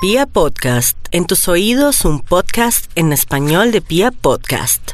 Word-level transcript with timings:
Pia 0.00 0.26
Podcast, 0.26 0.96
en 1.10 1.26
tus 1.26 1.48
oídos 1.48 2.04
un 2.04 2.20
podcast 2.20 2.88
en 2.94 3.12
español 3.12 3.72
de 3.72 3.80
Pia 3.80 4.12
Podcast. 4.12 4.92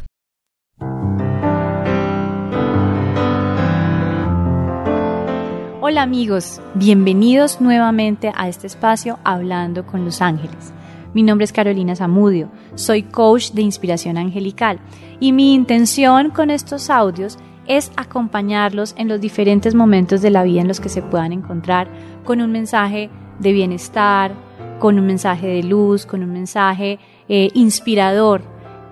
Hola 5.82 6.00
amigos, 6.00 6.62
bienvenidos 6.74 7.60
nuevamente 7.60 8.32
a 8.34 8.48
este 8.48 8.66
espacio 8.66 9.18
Hablando 9.24 9.84
con 9.84 10.06
los 10.06 10.22
Ángeles. 10.22 10.72
Mi 11.12 11.22
nombre 11.22 11.44
es 11.44 11.52
Carolina 11.52 11.94
Zamudio, 11.94 12.48
soy 12.74 13.02
coach 13.02 13.50
de 13.50 13.60
inspiración 13.60 14.16
angelical 14.16 14.78
y 15.20 15.32
mi 15.32 15.52
intención 15.52 16.30
con 16.30 16.48
estos 16.48 16.88
audios 16.88 17.36
es 17.66 17.92
acompañarlos 17.96 18.94
en 18.96 19.08
los 19.08 19.20
diferentes 19.20 19.74
momentos 19.74 20.22
de 20.22 20.30
la 20.30 20.44
vida 20.44 20.62
en 20.62 20.68
los 20.68 20.80
que 20.80 20.88
se 20.88 21.02
puedan 21.02 21.34
encontrar 21.34 21.88
con 22.24 22.40
un 22.40 22.52
mensaje 22.52 23.10
de 23.38 23.52
bienestar, 23.52 24.32
con 24.84 24.98
un 24.98 25.06
mensaje 25.06 25.46
de 25.46 25.62
luz, 25.62 26.04
con 26.04 26.22
un 26.22 26.30
mensaje 26.30 26.98
eh, 27.26 27.48
inspirador, 27.54 28.42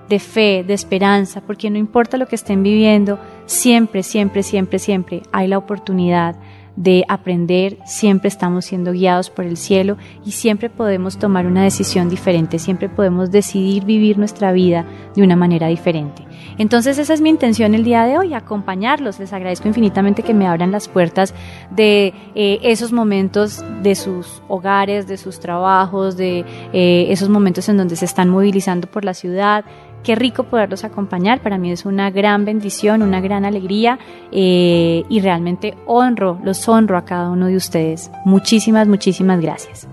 de 0.09 0.21
fe, 0.21 0.65
de 0.67 0.73
esperanza, 0.73 1.43
porque 1.43 1.69
no 1.69 1.77
importa 1.77 2.17
lo 2.17 2.29
que 2.29 2.35
estén 2.35 2.63
viviendo, 2.63 3.19
siempre, 3.45 4.03
siempre, 4.03 4.43
siempre, 4.43 4.79
siempre 4.79 5.23
hay 5.33 5.49
la 5.49 5.59
oportunidad 5.59 6.35
de 6.77 7.05
aprender, 7.09 7.77
siempre 7.85 8.29
estamos 8.29 8.65
siendo 8.65 8.93
guiados 8.93 9.29
por 9.29 9.45
el 9.45 9.59
cielo 9.59 9.99
y 10.25 10.31
siempre 10.31 10.71
podemos 10.71 11.19
tomar 11.19 11.45
una 11.45 11.63
decisión 11.63 12.09
diferente, 12.09 12.59
siempre 12.59 12.89
podemos 12.89 13.31
decidir 13.31 13.85
vivir 13.85 14.17
nuestra 14.17 14.51
vida 14.51 14.87
de 15.15 15.23
una 15.23 15.37
manera 15.37 15.67
diferente. 15.67 16.23
Entonces 16.59 16.99
esa 16.99 17.15
es 17.15 17.21
mi 17.21 17.31
intención 17.31 17.75
el 17.75 17.85
día 17.85 18.05
de 18.05 18.19
hoy, 18.19 18.35
acompañarlos. 18.35 19.19
Les 19.19 19.33
agradezco 19.33 19.69
infinitamente 19.69 20.23
que 20.23 20.35
me 20.35 20.47
abran 20.47 20.73
las 20.73 20.89
puertas 20.89 21.35
de 21.71 22.15
eh, 22.35 22.59
esos 22.63 22.93
momentos 22.93 23.65
de 23.83 23.95
sus 23.95 24.43
hogares, 24.49 25.07
de 25.07 25.17
sus 25.17 25.41
trabajos, 25.41 26.17
de 26.17 26.45
eh, 26.73 27.07
esos 27.11 27.29
momentos 27.29 27.69
en 27.69 27.77
donde 27.77 27.97
se 27.97 28.05
están 28.05 28.29
movilizando 28.29 28.87
por 28.87 29.05
la 29.05 29.15
ciudad, 29.15 29.65
Qué 30.03 30.17
rico 30.17 30.45
poderlos 30.45 30.83
acompañar, 30.83 31.41
para 31.43 31.59
mí 31.59 31.71
es 31.71 31.87
una 31.87 32.11
gran 32.11 32.45
bendición, 32.45 33.03
una 33.03 33.21
gran 33.21 33.45
alegría 33.45 34.01
eh, 34.33 35.05
y 35.09 35.21
realmente 35.21 35.77
honro, 35.87 36.41
los 36.43 36.69
honro 36.69 36.97
a 36.97 37.05
cada 37.05 37.31
uno 37.31 37.47
de 37.47 37.55
ustedes. 37.55 38.11
Muchísimas, 38.25 38.89
muchísimas 38.89 39.41
gracias. 39.41 39.87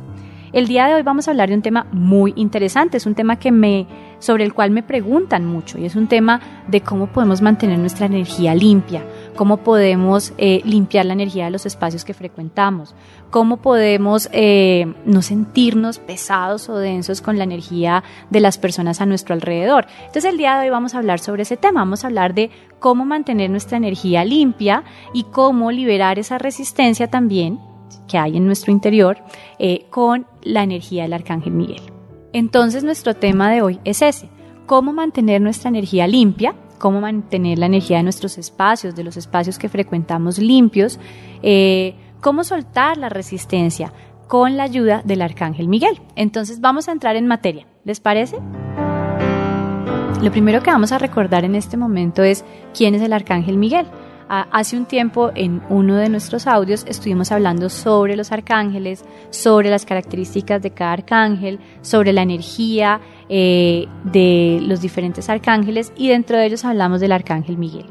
El 0.51 0.67
día 0.67 0.87
de 0.87 0.95
hoy 0.95 1.03
vamos 1.03 1.27
a 1.27 1.31
hablar 1.31 1.49
de 1.49 1.55
un 1.55 1.61
tema 1.61 1.85
muy 1.91 2.33
interesante, 2.35 2.97
es 2.97 3.05
un 3.05 3.13
tema 3.13 3.35
que 3.35 3.51
me, 3.51 3.85
sobre 4.19 4.43
el 4.43 4.53
cual 4.53 4.71
me 4.71 4.83
preguntan 4.83 5.45
mucho 5.45 5.77
y 5.77 5.85
es 5.85 5.95
un 5.95 6.07
tema 6.07 6.41
de 6.67 6.81
cómo 6.81 7.07
podemos 7.07 7.41
mantener 7.41 7.79
nuestra 7.79 8.05
energía 8.05 8.53
limpia, 8.53 9.03
cómo 9.35 9.57
podemos 9.57 10.33
eh, 10.37 10.61
limpiar 10.65 11.05
la 11.05 11.13
energía 11.13 11.45
de 11.45 11.51
los 11.51 11.65
espacios 11.65 12.05
que 12.05 12.13
frecuentamos, 12.13 12.95
cómo 13.29 13.57
podemos 13.57 14.29
eh, 14.31 14.93
no 15.05 15.21
sentirnos 15.21 15.99
pesados 15.99 16.69
o 16.69 16.77
densos 16.77 17.21
con 17.21 17.37
la 17.37 17.43
energía 17.43 18.03
de 18.29 18.39
las 18.39 18.57
personas 18.57 19.01
a 19.01 19.05
nuestro 19.05 19.33
alrededor. 19.33 19.87
Entonces 19.99 20.25
el 20.25 20.37
día 20.37 20.57
de 20.57 20.65
hoy 20.65 20.69
vamos 20.69 20.93
a 20.93 20.99
hablar 20.99 21.19
sobre 21.19 21.43
ese 21.43 21.57
tema, 21.57 21.81
vamos 21.81 22.03
a 22.03 22.07
hablar 22.07 22.33
de 22.33 22.51
cómo 22.79 23.05
mantener 23.05 23.49
nuestra 23.49 23.77
energía 23.77 24.25
limpia 24.25 24.83
y 25.13 25.23
cómo 25.23 25.71
liberar 25.71 26.19
esa 26.19 26.37
resistencia 26.37 27.07
también 27.07 27.59
que 28.07 28.17
hay 28.17 28.37
en 28.37 28.45
nuestro 28.45 28.71
interior 28.71 29.17
eh, 29.59 29.85
con 29.89 30.27
la 30.41 30.63
energía 30.63 31.03
del 31.03 31.13
Arcángel 31.13 31.53
Miguel. 31.53 31.98
Entonces 32.33 32.83
nuestro 32.83 33.15
tema 33.15 33.51
de 33.51 33.61
hoy 33.61 33.79
es 33.83 34.01
ese, 34.01 34.29
cómo 34.65 34.93
mantener 34.93 35.41
nuestra 35.41 35.69
energía 35.69 36.07
limpia, 36.07 36.55
cómo 36.77 37.01
mantener 37.01 37.57
la 37.57 37.65
energía 37.65 37.97
de 37.97 38.03
nuestros 38.03 38.37
espacios, 38.37 38.95
de 38.95 39.03
los 39.03 39.17
espacios 39.17 39.57
que 39.57 39.69
frecuentamos 39.69 40.37
limpios, 40.37 40.99
eh, 41.41 41.95
cómo 42.21 42.43
soltar 42.43 42.97
la 42.97 43.09
resistencia 43.09 43.91
con 44.27 44.57
la 44.57 44.63
ayuda 44.63 45.01
del 45.03 45.21
Arcángel 45.21 45.67
Miguel. 45.67 45.99
Entonces 46.15 46.61
vamos 46.61 46.87
a 46.87 46.91
entrar 46.91 47.15
en 47.15 47.25
materia, 47.25 47.65
¿les 47.83 47.99
parece? 47.99 48.37
Lo 50.21 50.31
primero 50.31 50.61
que 50.61 50.69
vamos 50.69 50.91
a 50.91 50.97
recordar 50.97 51.45
en 51.45 51.55
este 51.55 51.77
momento 51.77 52.23
es 52.23 52.43
quién 52.77 52.93
es 52.93 53.01
el 53.01 53.13
Arcángel 53.13 53.57
Miguel. 53.57 53.87
Hace 54.29 54.77
un 54.77 54.85
tiempo 54.85 55.31
en 55.33 55.59
uno 55.69 55.95
de 55.95 56.07
nuestros 56.07 56.45
audios 56.45 56.85
estuvimos 56.87 57.31
hablando 57.31 57.67
sobre 57.67 58.15
los 58.15 58.31
arcángeles, 58.31 59.03
sobre 59.31 59.71
las 59.71 59.87
características 59.87 60.61
de 60.61 60.69
cada 60.69 60.93
arcángel, 60.93 61.59
sobre 61.81 62.13
la 62.13 62.21
energía 62.21 63.01
eh, 63.27 63.87
de 64.03 64.59
los 64.61 64.81
diferentes 64.81 65.29
arcángeles 65.29 65.91
y 65.97 66.09
dentro 66.09 66.37
de 66.37 66.45
ellos 66.45 66.63
hablamos 66.63 67.01
del 67.01 67.11
arcángel 67.11 67.57
Miguel. 67.57 67.87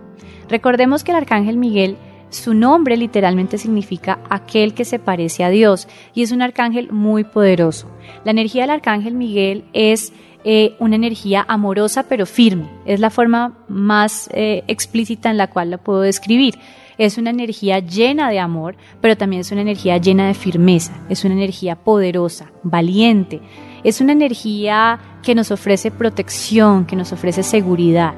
Recordemos 0.49 1.03
que 1.03 1.11
el 1.11 1.17
arcángel 1.17 1.57
Miguel 1.57 1.97
su 2.31 2.55
nombre 2.55 2.97
literalmente 2.97 3.59
significa 3.59 4.21
aquel 4.29 4.75
que 4.75 4.85
se 4.85 4.99
parece 4.99 5.45
a 5.45 5.49
Dios 5.49 5.89
y 6.15 6.23
es 6.23 6.31
un 6.31 6.43
arcángel 6.43 6.93
muy 6.93 7.25
poderoso. 7.25 7.91
La 8.25 8.31
energía 8.31 8.63
del 8.63 8.71
arcángel 8.71 9.15
Miguel 9.15 9.65
es 9.73 10.13
eh, 10.51 10.77
una 10.79 10.97
energía 10.97 11.45
amorosa 11.47 12.05
pero 12.09 12.25
firme. 12.25 12.71
Es 12.87 13.01
la 13.01 13.11
forma 13.11 13.59
más 13.69 14.31
eh, 14.33 14.65
explícita 14.67 15.29
en 15.29 15.37
la 15.37 15.49
cual 15.51 15.69
la 15.69 15.77
puedo 15.77 16.01
describir. 16.01 16.55
Es 16.97 17.19
una 17.19 17.29
energía 17.29 17.81
llena 17.81 18.31
de 18.31 18.39
amor, 18.39 18.75
pero 19.03 19.15
también 19.15 19.41
es 19.41 19.53
una 19.53 19.61
energía 19.61 19.99
llena 19.99 20.27
de 20.27 20.33
firmeza. 20.33 20.95
Es 21.11 21.27
una 21.27 21.35
energía 21.35 21.77
poderosa, 21.77 22.51
valiente. 22.63 23.43
Es 23.85 24.01
una 24.01 24.13
energía 24.13 24.99
que 25.23 25.35
nos 25.35 25.51
ofrece 25.51 25.91
protección, 25.91 26.87
que 26.87 26.97
nos 26.97 27.13
ofrece 27.13 27.43
seguridad. 27.43 28.15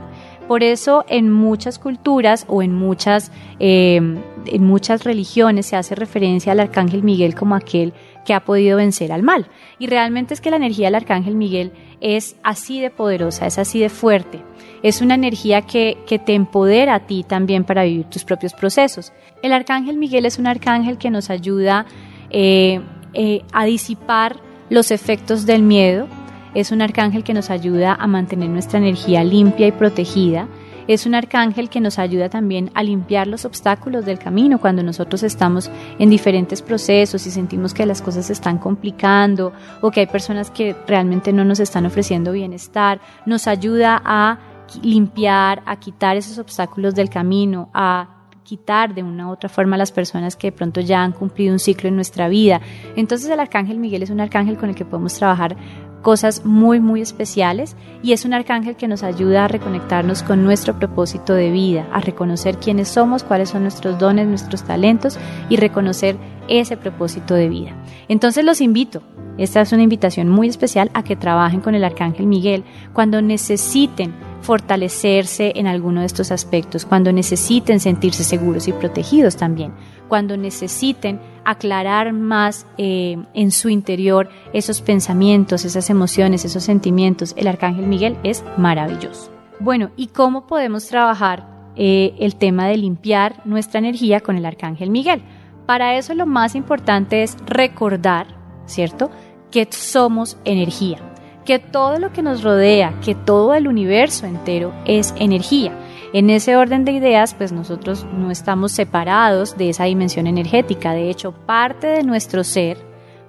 Por 0.46 0.62
eso 0.62 1.04
en 1.08 1.32
muchas 1.32 1.80
culturas 1.80 2.44
o 2.46 2.62
en 2.62 2.72
muchas, 2.72 3.32
eh, 3.58 3.96
en 3.96 4.64
muchas 4.64 5.02
religiones 5.02 5.66
se 5.66 5.74
hace 5.74 5.96
referencia 5.96 6.52
al 6.52 6.60
arcángel 6.60 7.02
Miguel 7.02 7.34
como 7.34 7.56
aquel 7.56 7.92
que 8.24 8.34
ha 8.34 8.44
podido 8.44 8.76
vencer 8.76 9.12
al 9.12 9.22
mal. 9.22 9.48
Y 9.78 9.86
realmente 9.86 10.34
es 10.34 10.40
que 10.40 10.50
la 10.50 10.56
energía 10.56 10.86
del 10.86 10.94
arcángel 10.94 11.34
Miguel 11.34 11.72
es 12.00 12.36
así 12.42 12.80
de 12.80 12.90
poderosa, 12.90 13.46
es 13.46 13.58
así 13.58 13.80
de 13.80 13.88
fuerte. 13.88 14.42
Es 14.82 15.00
una 15.00 15.14
energía 15.14 15.62
que, 15.62 15.96
te 16.24 16.34
empodera 16.34 16.94
a 16.94 17.00
ti 17.00 17.24
también 17.26 17.64
para 17.64 17.84
vivir 17.84 18.06
tus 18.06 18.24
propios 18.24 18.54
procesos. 18.54 19.12
El 19.42 19.52
arcángel 19.52 19.96
Miguel 19.96 20.26
es 20.26 20.38
un 20.38 20.46
arcángel 20.46 20.98
que 20.98 21.10
nos 21.10 21.30
ayuda 21.30 21.86
eh, 22.30 22.80
eh, 23.12 23.42
a 23.52 23.64
disipar 23.64 24.36
los 24.70 24.90
efectos 24.90 25.46
del 25.46 25.62
miedo. 25.62 26.08
Es 26.54 26.72
un 26.72 26.82
arcángel 26.82 27.24
que 27.24 27.34
nos 27.34 27.50
ayuda 27.50 27.94
a 27.94 28.06
mantener 28.06 28.48
nuestra 28.48 28.78
energía 28.78 29.22
limpia 29.22 29.66
y 29.66 29.72
protegida 29.72 30.48
es 30.90 31.06
un 31.06 31.14
arcángel 31.14 31.70
que 31.70 31.80
nos 31.80 32.00
ayuda 32.00 32.28
también 32.28 32.72
a 32.74 32.82
limpiar 32.82 33.28
los 33.28 33.44
obstáculos 33.44 34.04
del 34.04 34.18
camino 34.18 34.60
cuando 34.60 34.82
nosotros 34.82 35.22
estamos 35.22 35.70
en 36.00 36.10
diferentes 36.10 36.62
procesos 36.62 37.28
y 37.28 37.30
sentimos 37.30 37.74
que 37.74 37.86
las 37.86 38.02
cosas 38.02 38.26
se 38.26 38.32
están 38.32 38.58
complicando 38.58 39.52
o 39.82 39.92
que 39.92 40.00
hay 40.00 40.06
personas 40.08 40.50
que 40.50 40.74
realmente 40.88 41.32
no 41.32 41.44
nos 41.44 41.60
están 41.60 41.86
ofreciendo 41.86 42.32
bienestar. 42.32 43.00
Nos 43.24 43.46
ayuda 43.46 44.02
a 44.04 44.40
limpiar, 44.82 45.62
a 45.64 45.76
quitar 45.78 46.16
esos 46.16 46.38
obstáculos 46.38 46.96
del 46.96 47.08
camino, 47.08 47.70
a 47.72 48.16
quitar 48.42 48.92
de 48.92 49.04
una 49.04 49.28
u 49.28 49.30
otra 49.30 49.48
forma 49.48 49.76
a 49.76 49.78
las 49.78 49.92
personas 49.92 50.34
que 50.34 50.48
de 50.48 50.56
pronto 50.56 50.80
ya 50.80 51.04
han 51.04 51.12
cumplido 51.12 51.52
un 51.52 51.60
ciclo 51.60 51.88
en 51.88 51.94
nuestra 51.94 52.28
vida. 52.28 52.60
Entonces 52.96 53.30
el 53.30 53.38
arcángel 53.38 53.78
Miguel 53.78 54.02
es 54.02 54.10
un 54.10 54.18
arcángel 54.18 54.56
con 54.56 54.70
el 54.70 54.74
que 54.74 54.84
podemos 54.84 55.14
trabajar 55.14 55.56
cosas 56.02 56.44
muy, 56.44 56.80
muy 56.80 57.00
especiales 57.00 57.76
y 58.02 58.12
es 58.12 58.24
un 58.24 58.34
arcángel 58.34 58.76
que 58.76 58.88
nos 58.88 59.02
ayuda 59.02 59.44
a 59.44 59.48
reconectarnos 59.48 60.22
con 60.22 60.44
nuestro 60.44 60.78
propósito 60.78 61.34
de 61.34 61.50
vida, 61.50 61.86
a 61.92 62.00
reconocer 62.00 62.58
quiénes 62.58 62.88
somos, 62.88 63.22
cuáles 63.22 63.50
son 63.50 63.62
nuestros 63.62 63.98
dones, 63.98 64.26
nuestros 64.26 64.64
talentos 64.64 65.18
y 65.48 65.56
reconocer 65.56 66.16
ese 66.48 66.76
propósito 66.76 67.34
de 67.34 67.48
vida. 67.48 67.76
Entonces 68.08 68.44
los 68.44 68.60
invito, 68.60 69.02
esta 69.38 69.60
es 69.60 69.72
una 69.72 69.82
invitación 69.82 70.28
muy 70.28 70.48
especial 70.48 70.90
a 70.94 71.02
que 71.02 71.16
trabajen 71.16 71.60
con 71.60 71.74
el 71.74 71.84
arcángel 71.84 72.26
Miguel 72.26 72.64
cuando 72.92 73.22
necesiten 73.22 74.14
fortalecerse 74.42 75.52
en 75.56 75.66
alguno 75.66 76.00
de 76.00 76.06
estos 76.06 76.30
aspectos, 76.30 76.84
cuando 76.84 77.12
necesiten 77.12 77.78
sentirse 77.78 78.24
seguros 78.24 78.68
y 78.68 78.72
protegidos 78.72 79.36
también, 79.36 79.72
cuando 80.08 80.36
necesiten 80.36 81.20
aclarar 81.50 82.12
más 82.12 82.66
eh, 82.78 83.16
en 83.34 83.50
su 83.50 83.68
interior 83.68 84.28
esos 84.52 84.80
pensamientos, 84.80 85.64
esas 85.64 85.90
emociones, 85.90 86.44
esos 86.44 86.62
sentimientos. 86.62 87.34
El 87.36 87.48
Arcángel 87.48 87.86
Miguel 87.86 88.16
es 88.22 88.44
maravilloso. 88.56 89.30
Bueno, 89.58 89.90
¿y 89.96 90.08
cómo 90.08 90.46
podemos 90.46 90.86
trabajar 90.86 91.46
eh, 91.76 92.14
el 92.18 92.36
tema 92.36 92.66
de 92.66 92.76
limpiar 92.76 93.42
nuestra 93.44 93.78
energía 93.78 94.20
con 94.20 94.36
el 94.36 94.46
Arcángel 94.46 94.90
Miguel? 94.90 95.22
Para 95.66 95.96
eso 95.96 96.14
lo 96.14 96.26
más 96.26 96.54
importante 96.54 97.22
es 97.22 97.36
recordar, 97.46 98.26
¿cierto? 98.66 99.10
Que 99.50 99.68
somos 99.70 100.38
energía, 100.44 100.98
que 101.44 101.58
todo 101.58 101.98
lo 101.98 102.12
que 102.12 102.22
nos 102.22 102.42
rodea, 102.42 102.94
que 103.04 103.14
todo 103.14 103.54
el 103.54 103.68
universo 103.68 104.26
entero 104.26 104.72
es 104.84 105.14
energía 105.18 105.72
en 106.12 106.30
ese 106.30 106.56
orden 106.56 106.84
de 106.84 106.92
ideas, 106.92 107.34
pues 107.34 107.52
nosotros 107.52 108.06
no 108.12 108.30
estamos 108.30 108.72
separados 108.72 109.56
de 109.56 109.70
esa 109.70 109.84
dimensión 109.84 110.26
energética. 110.26 110.92
De 110.92 111.08
hecho, 111.08 111.32
parte 111.32 111.86
de 111.86 112.02
nuestro 112.02 112.42
ser, 112.42 112.78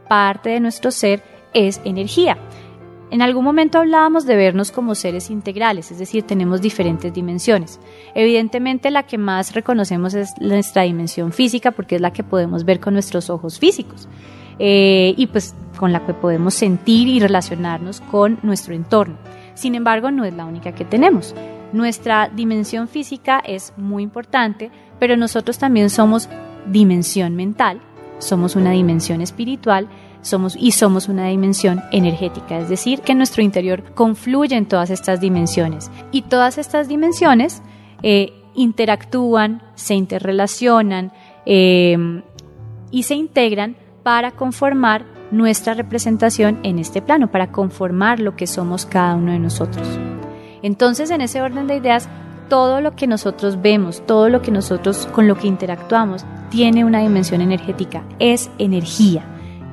parte 0.09 0.49
de 0.49 0.59
nuestro 0.59 0.91
ser 0.91 1.23
es 1.53 1.79
energía. 1.85 2.37
En 3.11 3.21
algún 3.21 3.43
momento 3.43 3.77
hablábamos 3.77 4.25
de 4.25 4.37
vernos 4.37 4.71
como 4.71 4.95
seres 4.95 5.29
integrales, 5.29 5.91
es 5.91 5.99
decir, 5.99 6.23
tenemos 6.23 6.61
diferentes 6.61 7.13
dimensiones. 7.13 7.79
Evidentemente 8.15 8.89
la 8.89 9.03
que 9.03 9.17
más 9.17 9.53
reconocemos 9.53 10.13
es 10.13 10.33
nuestra 10.39 10.83
dimensión 10.83 11.33
física 11.33 11.71
porque 11.71 11.95
es 11.95 12.01
la 12.01 12.13
que 12.13 12.23
podemos 12.23 12.63
ver 12.63 12.79
con 12.79 12.93
nuestros 12.93 13.29
ojos 13.29 13.59
físicos. 13.59 14.07
eh, 14.63 15.15
y 15.17 15.25
pues 15.27 15.55
con 15.77 15.91
la 15.91 16.05
que 16.05 16.13
podemos 16.13 16.53
sentir 16.53 17.07
y 17.07 17.19
relacionarnos 17.19 17.99
con 17.99 18.37
nuestro 18.43 18.75
entorno. 18.75 19.15
Sin 19.55 19.73
embargo, 19.73 20.11
no 20.11 20.23
es 20.23 20.35
la 20.35 20.45
única 20.45 20.73
que 20.73 20.85
tenemos. 20.85 21.33
Nuestra 21.73 22.29
dimensión 22.29 22.87
física 22.87 23.41
es 23.45 23.73
muy 23.77 24.03
importante, 24.03 24.71
pero 24.99 25.17
nosotros 25.17 25.57
también 25.57 25.89
somos 25.89 26.29
dimensión 26.67 27.35
mental, 27.35 27.81
somos 28.19 28.55
una 28.55 28.71
dimensión 28.71 29.21
espiritual 29.21 29.87
somos 30.21 30.55
y 30.55 30.71
somos 30.71 31.09
una 31.09 31.27
dimensión 31.27 31.81
energética, 31.91 32.59
es 32.59 32.69
decir, 32.69 33.01
que 33.01 33.15
nuestro 33.15 33.41
interior 33.41 33.83
confluyen 33.95 34.65
todas 34.65 34.89
estas 34.89 35.19
dimensiones 35.19 35.91
y 36.11 36.23
todas 36.23 36.57
estas 36.57 36.87
dimensiones 36.87 37.61
eh, 38.03 38.33
interactúan, 38.53 39.63
se 39.75 39.95
interrelacionan 39.95 41.11
eh, 41.45 41.97
y 42.91 43.03
se 43.03 43.15
integran 43.15 43.75
para 44.03 44.31
conformar 44.31 45.05
nuestra 45.31 45.73
representación 45.73 46.59
en 46.63 46.77
este 46.77 47.01
plano, 47.01 47.31
para 47.31 47.51
conformar 47.51 48.19
lo 48.19 48.35
que 48.35 48.47
somos 48.47 48.85
cada 48.85 49.15
uno 49.15 49.31
de 49.31 49.39
nosotros. 49.39 49.87
Entonces, 50.63 51.11
en 51.11 51.21
ese 51.21 51.41
orden 51.41 51.67
de 51.67 51.77
ideas, 51.77 52.09
todo 52.49 52.81
lo 52.81 52.95
que 52.95 53.07
nosotros 53.07 53.61
vemos, 53.61 54.05
todo 54.05 54.27
lo 54.27 54.41
que 54.41 54.51
nosotros 54.51 55.07
con 55.13 55.27
lo 55.27 55.35
que 55.35 55.47
interactuamos, 55.47 56.25
tiene 56.49 56.83
una 56.83 56.99
dimensión 56.99 57.41
energética, 57.41 58.03
es 58.19 58.51
energía, 58.57 59.23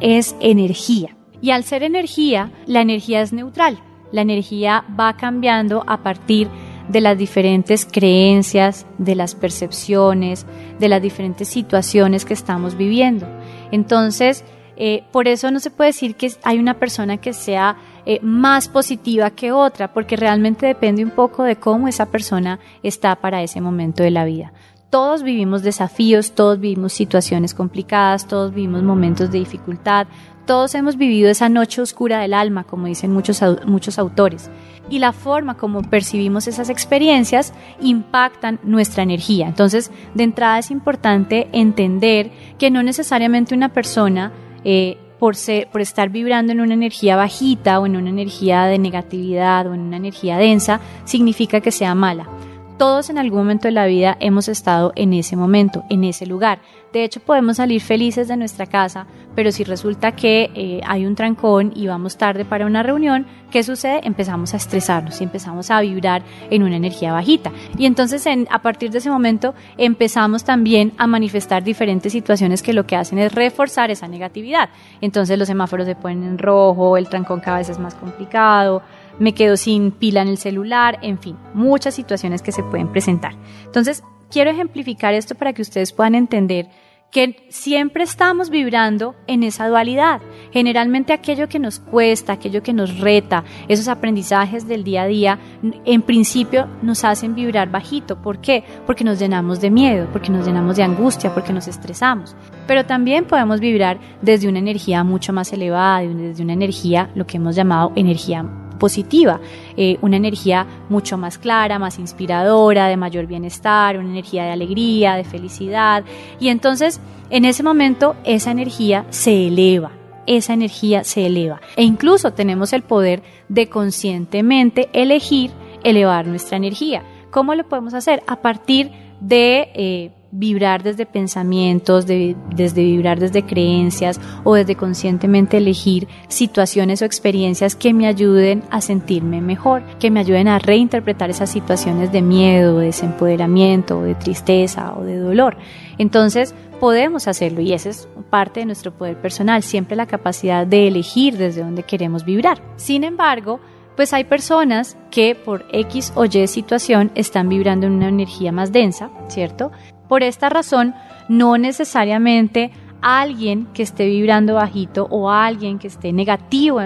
es 0.01 0.37
energía. 0.41 1.17
Y 1.41 1.51
al 1.51 1.65
ser 1.65 1.83
energía, 1.83 2.53
la 2.67 2.81
energía 2.81 3.21
es 3.21 3.33
neutral. 3.33 3.81
La 4.13 4.23
energía 4.23 4.85
va 4.99 5.17
cambiando 5.17 5.85
a 5.87 6.03
partir 6.03 6.49
de 6.89 7.01
las 7.01 7.19
diferentes 7.19 7.85
creencias, 7.85 8.87
de 8.97 9.15
las 9.15 9.35
percepciones, 9.35 10.47
de 10.79 10.89
las 10.89 11.03
diferentes 11.03 11.49
situaciones 11.49 12.25
que 12.25 12.35
estamos 12.35 12.77
viviendo. 12.77 13.27
Entonces, 13.71 14.45
eh, 14.77 15.03
por 15.11 15.29
eso 15.29 15.51
no 15.51 15.61
se 15.61 15.71
puede 15.71 15.91
decir 15.91 16.15
que 16.15 16.33
hay 16.45 16.59
una 16.59 16.79
persona 16.79 17.17
que 17.17 17.33
sea 17.33 17.77
eh, 18.11 18.21
más 18.23 18.69
positiva 18.69 19.29
que 19.33 19.53
otra, 19.53 19.93
porque 19.93 20.17
realmente 20.17 20.65
depende 20.65 21.05
un 21.05 21.11
poco 21.11 21.43
de 21.43 21.57
cómo 21.57 21.89
esa 21.89 22.07
persona 22.07 22.59
está 22.83 23.17
para 23.17 23.43
ese 23.43 23.61
momento 23.61 24.03
de 24.03 24.11
la 24.11 24.25
vida. 24.25 24.55
Todos 24.89 25.23
vivimos 25.23 25.63
desafíos, 25.63 26.33
todos 26.33 26.59
vivimos 26.59 26.95
situaciones 26.95 27.53
complicadas, 27.53 28.27
todos 28.27 28.55
vivimos 28.55 28.83
momentos 28.83 29.31
de 29.31 29.41
dificultad, 29.41 30.07
todos 30.47 30.75
hemos 30.75 30.97
vivido 30.97 31.29
esa 31.29 31.51
noche 31.51 31.83
oscura 31.83 32.21
del 32.21 32.33
alma, 32.33 32.65
como 32.65 32.87
dicen 32.87 33.13
muchos, 33.13 33.43
muchos 33.67 33.99
autores. 33.99 34.51
Y 34.89 35.01
la 35.01 35.13
forma 35.13 35.59
como 35.59 35.83
percibimos 35.83 36.49
esas 36.49 36.71
experiencias 36.71 37.53
impactan 37.83 38.59
nuestra 38.63 39.03
energía. 39.03 39.49
Entonces, 39.49 39.91
de 40.15 40.25
entrada 40.25 40.61
es 40.61 40.71
importante 40.71 41.51
entender 41.53 42.31
que 42.59 42.71
no 42.71 42.83
necesariamente 42.83 43.55
una 43.55 43.69
persona 43.69 44.33
eh, 44.65 44.97
por, 45.19 45.35
por 45.71 45.81
estar 45.81 46.09
vibrando 46.11 46.53
en 46.53 46.61
una 46.61 46.75
energía 46.75 47.17
bajita 47.17 47.81
o 47.81 47.87
en 47.87 47.97
una 47.97 48.11
energía 48.11 48.65
de 48.65 48.79
negatividad 48.79 49.67
o 49.67 49.75
en 49.75 49.81
una 49.81 49.97
energía 49.97 50.39
densa, 50.39 50.81
significa 51.05 51.61
que 51.61 51.71
sea 51.71 51.95
mala. 51.95 52.29
Todos 52.79 53.11
en 53.11 53.19
algún 53.19 53.41
momento 53.41 53.67
de 53.67 53.73
la 53.73 53.87
vida 53.87 54.17
hemos 54.21 54.47
estado 54.47 54.93
en 54.95 55.13
ese 55.13 55.35
momento, 55.35 55.83
en 55.91 56.05
ese 56.05 56.27
lugar. 56.27 56.61
De 56.93 57.03
hecho, 57.03 57.19
podemos 57.19 57.57
salir 57.57 57.83
felices 57.83 58.29
de 58.29 58.37
nuestra 58.37 58.67
casa, 58.67 59.09
pero 59.35 59.51
si 59.51 59.65
resulta 59.65 60.13
que 60.13 60.51
eh, 60.55 60.81
hay 60.87 61.05
un 61.05 61.17
trancón 61.17 61.73
y 61.75 61.89
vamos 61.89 62.17
tarde 62.17 62.45
para 62.45 62.67
una 62.67 62.85
reunión, 62.85 63.27
¿qué 63.51 63.65
sucede? 63.65 64.01
Empezamos 64.05 64.55
a 64.55 64.59
estresarnos 64.59 65.21
y 65.21 65.25
empezamos 65.25 65.73
a 65.73 65.81
vibrar 65.81 66.23
en 66.51 66.63
una 66.63 66.77
energía 66.77 67.13
bajita. 67.13 67.51
Y 67.77 67.85
entonces, 67.85 68.25
a 68.49 68.63
partir 68.63 68.91
de 68.91 68.99
ese 68.99 69.11
momento, 69.11 69.55
empezamos 69.77 70.45
también 70.45 70.93
a 70.99 71.09
manifestar 71.09 71.65
diferentes 71.65 72.13
situaciones 72.13 72.63
que 72.63 72.73
lo 72.73 72.87
que 72.87 72.95
hacen 72.95 73.19
es 73.19 73.35
reforzar 73.35 73.91
esa 73.91 74.07
negatividad. 74.07 74.71
Entonces, 75.01 75.37
los 75.37 75.49
semáforos 75.49 75.87
se 75.87 75.97
ponen 75.97 76.23
en 76.23 76.39
rojo, 76.39 76.97
el 76.97 77.09
trancón 77.09 77.41
cada 77.41 77.59
vez 77.59 77.69
es 77.69 77.79
más 77.81 77.97
complicado, 77.97 78.83
me 79.19 79.35
quedo 79.35 79.57
sin 79.57 79.91
pila 79.91 80.23
en 80.23 80.29
el 80.29 80.39
celular, 80.39 80.99
en 81.03 81.19
fin, 81.19 81.37
muchas 81.55 81.95
situaciones 81.95 82.43
que 82.43 82.53
se 82.53 82.63
pueden 82.63 82.89
presentar. 82.89 83.35
Entonces, 83.65 84.03
quiero 84.31 84.51
ejemplificar 84.51 85.15
esto 85.15 85.35
para 85.35 85.53
que 85.53 85.63
ustedes 85.63 85.93
puedan 85.93 86.15
entender 86.15 86.69
que 87.11 87.47
siempre 87.49 88.05
estamos 88.05 88.51
vibrando 88.51 89.15
en 89.27 89.43
esa 89.43 89.67
dualidad. 89.67 90.21
Generalmente 90.53 91.15
aquello 91.15 91.49
que 91.49 91.59
nos 91.59 91.81
cuesta, 91.81 92.35
aquello 92.35 92.63
que 92.63 92.75
nos 92.75 93.01
reta, 93.01 93.45
esos 93.67 93.89
aprendizajes 93.89 94.69
del 94.69 94.85
día 94.85 95.03
a 95.03 95.07
día, 95.07 95.39
en 95.87 96.03
principio 96.03 96.69
nos 96.83 97.05
hacen 97.05 97.35
vibrar 97.35 97.71
bajito. 97.71 98.21
¿Por 98.21 98.41
qué? 98.41 98.63
Porque 98.87 99.05
nos 99.05 99.19
llenamos 99.19 99.61
de 99.61 99.71
miedo, 99.71 100.07
porque 100.13 100.31
nos 100.31 100.47
llenamos 100.47 100.77
de 100.77 100.83
angustia, 100.83 101.33
porque 101.33 101.55
nos 101.55 101.67
estresamos. 101.67 102.37
Pero 102.67 102.85
también 102.85 103.25
podemos 103.25 103.59
vibrar 103.61 103.99
desde 104.21 104.49
una 104.49 104.59
energía 104.59 105.03
mucho 105.03 105.33
más 105.33 105.51
elevada, 105.53 106.01
desde 106.01 106.43
una 106.43 106.53
energía, 106.53 107.11
lo 107.15 107.27
que 107.27 107.39
hemos 107.39 107.57
llamado 107.57 107.93
energía 107.97 108.45
positiva, 108.79 109.41
eh, 109.77 109.99
una 110.01 110.17
energía 110.17 110.67
mucho 110.89 111.19
más 111.19 111.39
clara, 111.39 111.79
más 111.79 111.99
inspiradora, 111.99 112.89
de 112.89 112.97
mayor 112.97 113.27
bienestar, 113.27 113.99
una 113.99 114.09
energía 114.09 114.45
de 114.45 114.51
alegría, 114.51 115.15
de 115.15 115.25
felicidad. 115.25 116.05
Y 116.41 116.49
entonces, 116.49 117.01
en 117.31 117.45
ese 117.45 117.63
momento, 117.63 118.17
esa 118.25 118.51
energía 118.51 119.07
se 119.11 119.49
eleva 119.49 119.93
esa 120.29 120.53
energía 120.53 121.05
se 121.05 121.25
eleva. 121.25 121.61
E 121.75 121.85
incluso 121.85 122.35
tenemos 122.35 122.75
el 122.75 122.83
poder 122.83 123.23
de 123.49 123.71
conscientemente 123.71 124.91
elegir 124.93 125.51
elevar 125.83 126.27
nuestra 126.27 126.59
energía. 126.59 127.03
¿Cómo 127.31 127.55
lo 127.55 127.67
podemos 127.67 127.95
hacer? 127.95 128.23
A 128.27 128.43
partir 128.43 128.91
de 129.21 129.71
eh, 129.75 130.11
vibrar 130.31 130.83
desde 130.83 131.07
pensamientos, 131.07 132.07
desde 132.07 132.83
vibrar 132.83 133.19
desde 133.19 133.45
creencias 133.45 134.21
o 134.45 134.55
desde 134.55 134.77
conscientemente 134.77 135.57
elegir 135.57 136.07
situaciones 136.29 137.01
o 137.03 137.05
experiencias 137.05 137.75
que 137.75 137.95
me 137.95 138.07
ayuden 138.07 138.63
a 138.71 138.81
sentirme 138.81 139.41
mejor, 139.41 139.83
que 139.99 140.11
me 140.11 140.21
ayuden 140.21 140.49
a 140.49 140.59
reinterpretar 140.59 141.31
esas 141.31 141.51
situaciones 141.51 142.13
de 142.13 142.23
miedo, 142.23 142.79
de 142.79 142.87
desempoderamiento, 142.87 144.03
de 144.03 144.15
tristeza 144.15 144.95
o 144.95 145.03
de 145.03 145.19
dolor. 145.19 145.57
Entonces, 145.97 146.55
podemos 146.79 147.27
hacerlo 147.27 147.61
y 147.61 147.73
esa 147.73 147.91
es 147.91 148.09
parte 148.31 148.61
de 148.61 148.67
nuestro 148.67 148.93
poder 148.93 149.17
personal, 149.21 149.63
siempre 149.63 149.97
la 149.97 150.07
capacidad 150.07 150.67
de 150.67 150.89
elegir 150.89 151.37
desde 151.37 151.63
dónde 151.63 151.83
queremos 151.83 152.25
vibrar. 152.25 152.63
Sin 152.77 153.05
embargo, 153.05 153.61
pues 153.97 154.13
hay 154.13 154.25
personas 154.25 154.97
que 155.11 155.35
por 155.35 155.65
X 155.73 156.13
o 156.15 156.25
Y 156.25 156.47
situación 156.47 157.11
están 157.17 157.49
vibrando 157.49 157.87
en 157.87 157.95
una 157.95 158.09
energía 158.09 158.53
más 158.53 158.71
densa, 158.71 159.11
¿cierto? 159.29 159.73
Por 160.09 160.23
esta 160.23 160.49
razón, 160.49 160.95
no 161.29 161.59
necesariamente 161.59 162.71
alguien 163.01 163.67
que 163.75 163.83
esté 163.83 164.07
vibrando 164.07 164.55
bajito 164.55 165.07
o 165.11 165.31
alguien 165.31 165.79
que 165.79 165.87
esté 165.87 166.13
negativo 166.13 166.81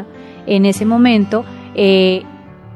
en 0.46 0.66
ese 0.66 0.84
momento 0.84 1.44
eh, 1.74 2.24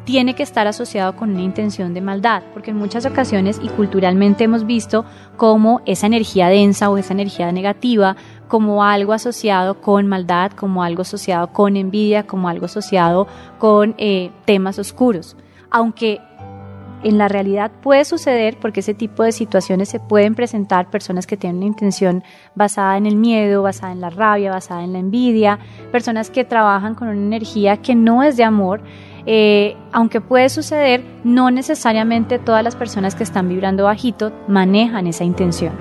tiene 0.05 0.35
que 0.35 0.45
estar 0.45 0.69
asociado 0.69 1.17
con 1.17 1.31
una 1.31 1.43
intención 1.43 1.93
de 1.93 2.01
maldad, 2.01 2.45
porque 2.55 2.71
en 2.71 2.77
muchas 2.77 3.05
ocasiones 3.07 3.61
y 3.61 3.69
culturalmente 3.69 4.45
hemos 4.45 4.65
visto 4.65 5.05
como 5.37 5.83
esa 5.85 6.07
energía 6.07 6.47
densa 6.47 6.89
o 6.89 6.97
esa 6.97 7.13
energía 7.13 7.51
negativa 7.51 8.17
como 8.47 8.85
algo 8.85 9.13
asociado 9.13 9.81
con 9.81 10.07
maldad, 10.07 10.53
como 10.53 10.85
algo 10.85 11.03
asociado 11.03 11.49
con 11.53 11.77
envidia, 11.77 12.25
como 12.25 12.49
algo 12.49 12.67
asociado 12.67 13.27
con 13.59 13.97
eh, 13.99 14.31
temas 14.45 14.79
oscuros. 14.79 15.37
Aunque 15.71 16.21
en 17.03 17.19
la 17.19 17.29
realidad 17.29 17.71
puede 17.83 18.05
suceder 18.05 18.57
porque 18.61 18.81
ese 18.81 18.95
tipo 18.95 19.23
de 19.23 19.33
situaciones 19.33 19.89
se 19.89 20.01
pueden 20.01 20.35
presentar 20.35 20.91
personas 20.91 21.27
que 21.27 21.37
tienen 21.37 21.59
una 21.59 21.67
intención 21.67 22.25
basada 22.55 22.97
en 22.97 23.07
el 23.07 23.17
miedo, 23.17 23.63
basada 23.63 23.93
en 23.93 24.01
la 24.01 24.11
rabia, 24.11 24.51
basada 24.51 24.83
en 24.83 24.93
la 24.93 24.99
envidia, 24.99 25.59
personas 25.93 26.31
que 26.31 26.45
trabajan 26.45 26.95
con 26.95 27.09
una 27.09 27.19
energía 27.19 27.77
que 27.79 27.95
no 27.95 28.23
es 28.23 28.37
de 28.37 28.45
amor. 28.45 28.81
Eh, 29.27 29.77
aunque 29.93 30.21
puede 30.21 30.49
suceder, 30.49 31.03
no 31.25 31.51
necesariamente 31.51 32.39
todas 32.39 32.63
las 32.63 32.77
personas 32.77 33.15
que 33.15 33.25
están 33.25 33.49
vibrando 33.49 33.85
bajito 33.85 34.33
manejan 34.47 35.07
esa 35.07 35.25
intención. 35.25 35.73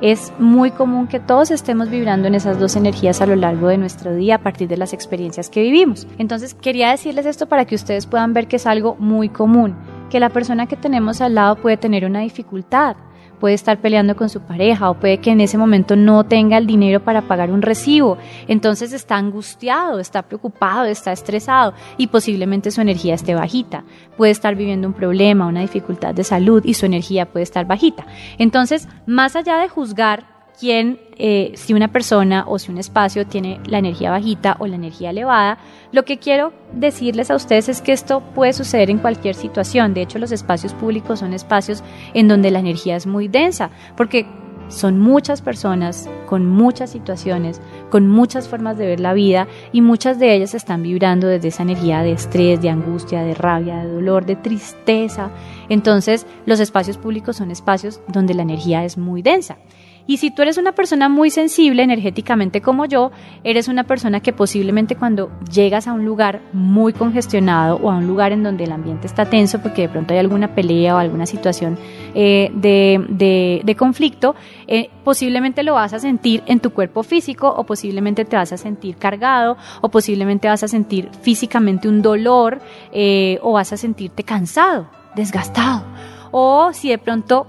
Es 0.00 0.32
muy 0.38 0.72
común 0.72 1.06
que 1.06 1.20
todos 1.20 1.52
estemos 1.52 1.88
vibrando 1.88 2.26
en 2.26 2.34
esas 2.34 2.58
dos 2.58 2.74
energías 2.74 3.20
a 3.20 3.26
lo 3.26 3.36
largo 3.36 3.68
de 3.68 3.78
nuestro 3.78 4.14
día 4.14 4.36
a 4.36 4.38
partir 4.38 4.66
de 4.66 4.76
las 4.76 4.92
experiencias 4.92 5.48
que 5.48 5.62
vivimos. 5.62 6.08
Entonces 6.18 6.54
quería 6.54 6.90
decirles 6.90 7.26
esto 7.26 7.46
para 7.46 7.66
que 7.66 7.76
ustedes 7.76 8.06
puedan 8.06 8.32
ver 8.32 8.48
que 8.48 8.56
es 8.56 8.66
algo 8.66 8.96
muy 8.98 9.28
común 9.28 9.76
que 10.12 10.20
la 10.20 10.28
persona 10.28 10.66
que 10.66 10.76
tenemos 10.76 11.22
al 11.22 11.36
lado 11.36 11.56
puede 11.56 11.78
tener 11.78 12.04
una 12.04 12.20
dificultad, 12.20 12.96
puede 13.40 13.54
estar 13.54 13.78
peleando 13.78 14.14
con 14.14 14.28
su 14.28 14.42
pareja 14.42 14.90
o 14.90 15.00
puede 15.00 15.20
que 15.20 15.30
en 15.30 15.40
ese 15.40 15.56
momento 15.56 15.96
no 15.96 16.24
tenga 16.24 16.58
el 16.58 16.66
dinero 16.66 17.02
para 17.02 17.22
pagar 17.22 17.50
un 17.50 17.62
recibo. 17.62 18.18
Entonces 18.46 18.92
está 18.92 19.16
angustiado, 19.16 20.00
está 20.00 20.20
preocupado, 20.20 20.84
está 20.84 21.12
estresado 21.12 21.72
y 21.96 22.08
posiblemente 22.08 22.70
su 22.70 22.82
energía 22.82 23.14
esté 23.14 23.34
bajita. 23.34 23.84
Puede 24.18 24.32
estar 24.32 24.54
viviendo 24.54 24.86
un 24.86 24.92
problema, 24.92 25.46
una 25.46 25.62
dificultad 25.62 26.14
de 26.14 26.24
salud 26.24 26.62
y 26.62 26.74
su 26.74 26.84
energía 26.84 27.32
puede 27.32 27.44
estar 27.44 27.66
bajita. 27.66 28.04
Entonces, 28.36 28.88
más 29.06 29.34
allá 29.34 29.56
de 29.56 29.70
juzgar 29.70 30.31
quién, 30.62 31.00
eh, 31.18 31.50
si 31.56 31.74
una 31.74 31.88
persona 31.88 32.44
o 32.46 32.56
si 32.56 32.70
un 32.70 32.78
espacio 32.78 33.26
tiene 33.26 33.58
la 33.66 33.78
energía 33.78 34.12
bajita 34.12 34.54
o 34.60 34.68
la 34.68 34.76
energía 34.76 35.10
elevada, 35.10 35.58
lo 35.90 36.04
que 36.04 36.20
quiero 36.20 36.52
decirles 36.72 37.32
a 37.32 37.34
ustedes 37.34 37.68
es 37.68 37.80
que 37.80 37.90
esto 37.90 38.20
puede 38.32 38.52
suceder 38.52 38.88
en 38.88 38.98
cualquier 38.98 39.34
situación. 39.34 39.92
De 39.92 40.02
hecho, 40.02 40.20
los 40.20 40.30
espacios 40.30 40.72
públicos 40.72 41.18
son 41.18 41.32
espacios 41.32 41.82
en 42.14 42.28
donde 42.28 42.52
la 42.52 42.60
energía 42.60 42.94
es 42.94 43.08
muy 43.08 43.26
densa, 43.26 43.70
porque 43.96 44.24
son 44.68 45.00
muchas 45.00 45.42
personas 45.42 46.08
con 46.26 46.46
muchas 46.46 46.90
situaciones, 46.90 47.60
con 47.90 48.06
muchas 48.06 48.46
formas 48.46 48.78
de 48.78 48.86
ver 48.86 49.00
la 49.00 49.14
vida 49.14 49.48
y 49.72 49.80
muchas 49.80 50.20
de 50.20 50.32
ellas 50.32 50.54
están 50.54 50.84
vibrando 50.84 51.26
desde 51.26 51.48
esa 51.48 51.64
energía 51.64 52.04
de 52.04 52.12
estrés, 52.12 52.62
de 52.62 52.70
angustia, 52.70 53.24
de 53.24 53.34
rabia, 53.34 53.78
de 53.78 53.92
dolor, 53.92 54.26
de 54.26 54.36
tristeza. 54.36 55.32
Entonces 55.68 56.24
los 56.46 56.60
espacios 56.60 56.98
públicos 56.98 57.34
son 57.34 57.50
espacios 57.50 58.00
donde 58.06 58.34
la 58.34 58.42
energía 58.42 58.84
es 58.84 58.96
muy 58.96 59.22
densa. 59.22 59.58
Y 60.06 60.16
si 60.16 60.30
tú 60.30 60.42
eres 60.42 60.58
una 60.58 60.72
persona 60.72 61.08
muy 61.08 61.30
sensible 61.30 61.82
energéticamente 61.82 62.60
como 62.60 62.84
yo, 62.86 63.12
eres 63.44 63.68
una 63.68 63.84
persona 63.84 64.20
que 64.20 64.32
posiblemente 64.32 64.96
cuando 64.96 65.30
llegas 65.52 65.86
a 65.86 65.92
un 65.92 66.04
lugar 66.04 66.40
muy 66.52 66.92
congestionado 66.92 67.76
o 67.76 67.90
a 67.90 67.96
un 67.96 68.06
lugar 68.06 68.32
en 68.32 68.42
donde 68.42 68.64
el 68.64 68.72
ambiente 68.72 69.06
está 69.06 69.26
tenso 69.26 69.60
porque 69.60 69.82
de 69.82 69.88
pronto 69.88 70.12
hay 70.12 70.20
alguna 70.20 70.54
pelea 70.54 70.96
o 70.96 70.98
alguna 70.98 71.26
situación 71.26 71.78
eh, 72.14 72.50
de, 72.54 73.76
conflicto, 73.78 74.34
eh, 74.66 74.90
posiblemente 75.04 75.62
lo 75.62 75.74
vas 75.74 75.92
a 75.92 75.98
sentir 75.98 76.42
en 76.46 76.60
tu 76.60 76.70
cuerpo 76.70 77.02
físico 77.02 77.48
o 77.48 77.64
posiblemente 77.64 78.24
te 78.24 78.36
vas 78.36 78.52
a 78.52 78.56
sentir 78.56 78.96
cargado 78.96 79.56
o 79.80 79.88
posiblemente 79.88 80.48
vas 80.48 80.62
a 80.62 80.68
sentir 80.68 81.08
físicamente 81.22 81.88
un 81.88 82.02
dolor 82.02 82.60
eh, 82.92 83.38
o 83.42 83.52
vas 83.52 83.72
a 83.72 83.76
sentirte 83.76 84.24
cansado, 84.24 84.88
desgastado. 85.14 85.84
O 86.30 86.72
si 86.72 86.88
de 86.88 86.98
pronto 86.98 87.46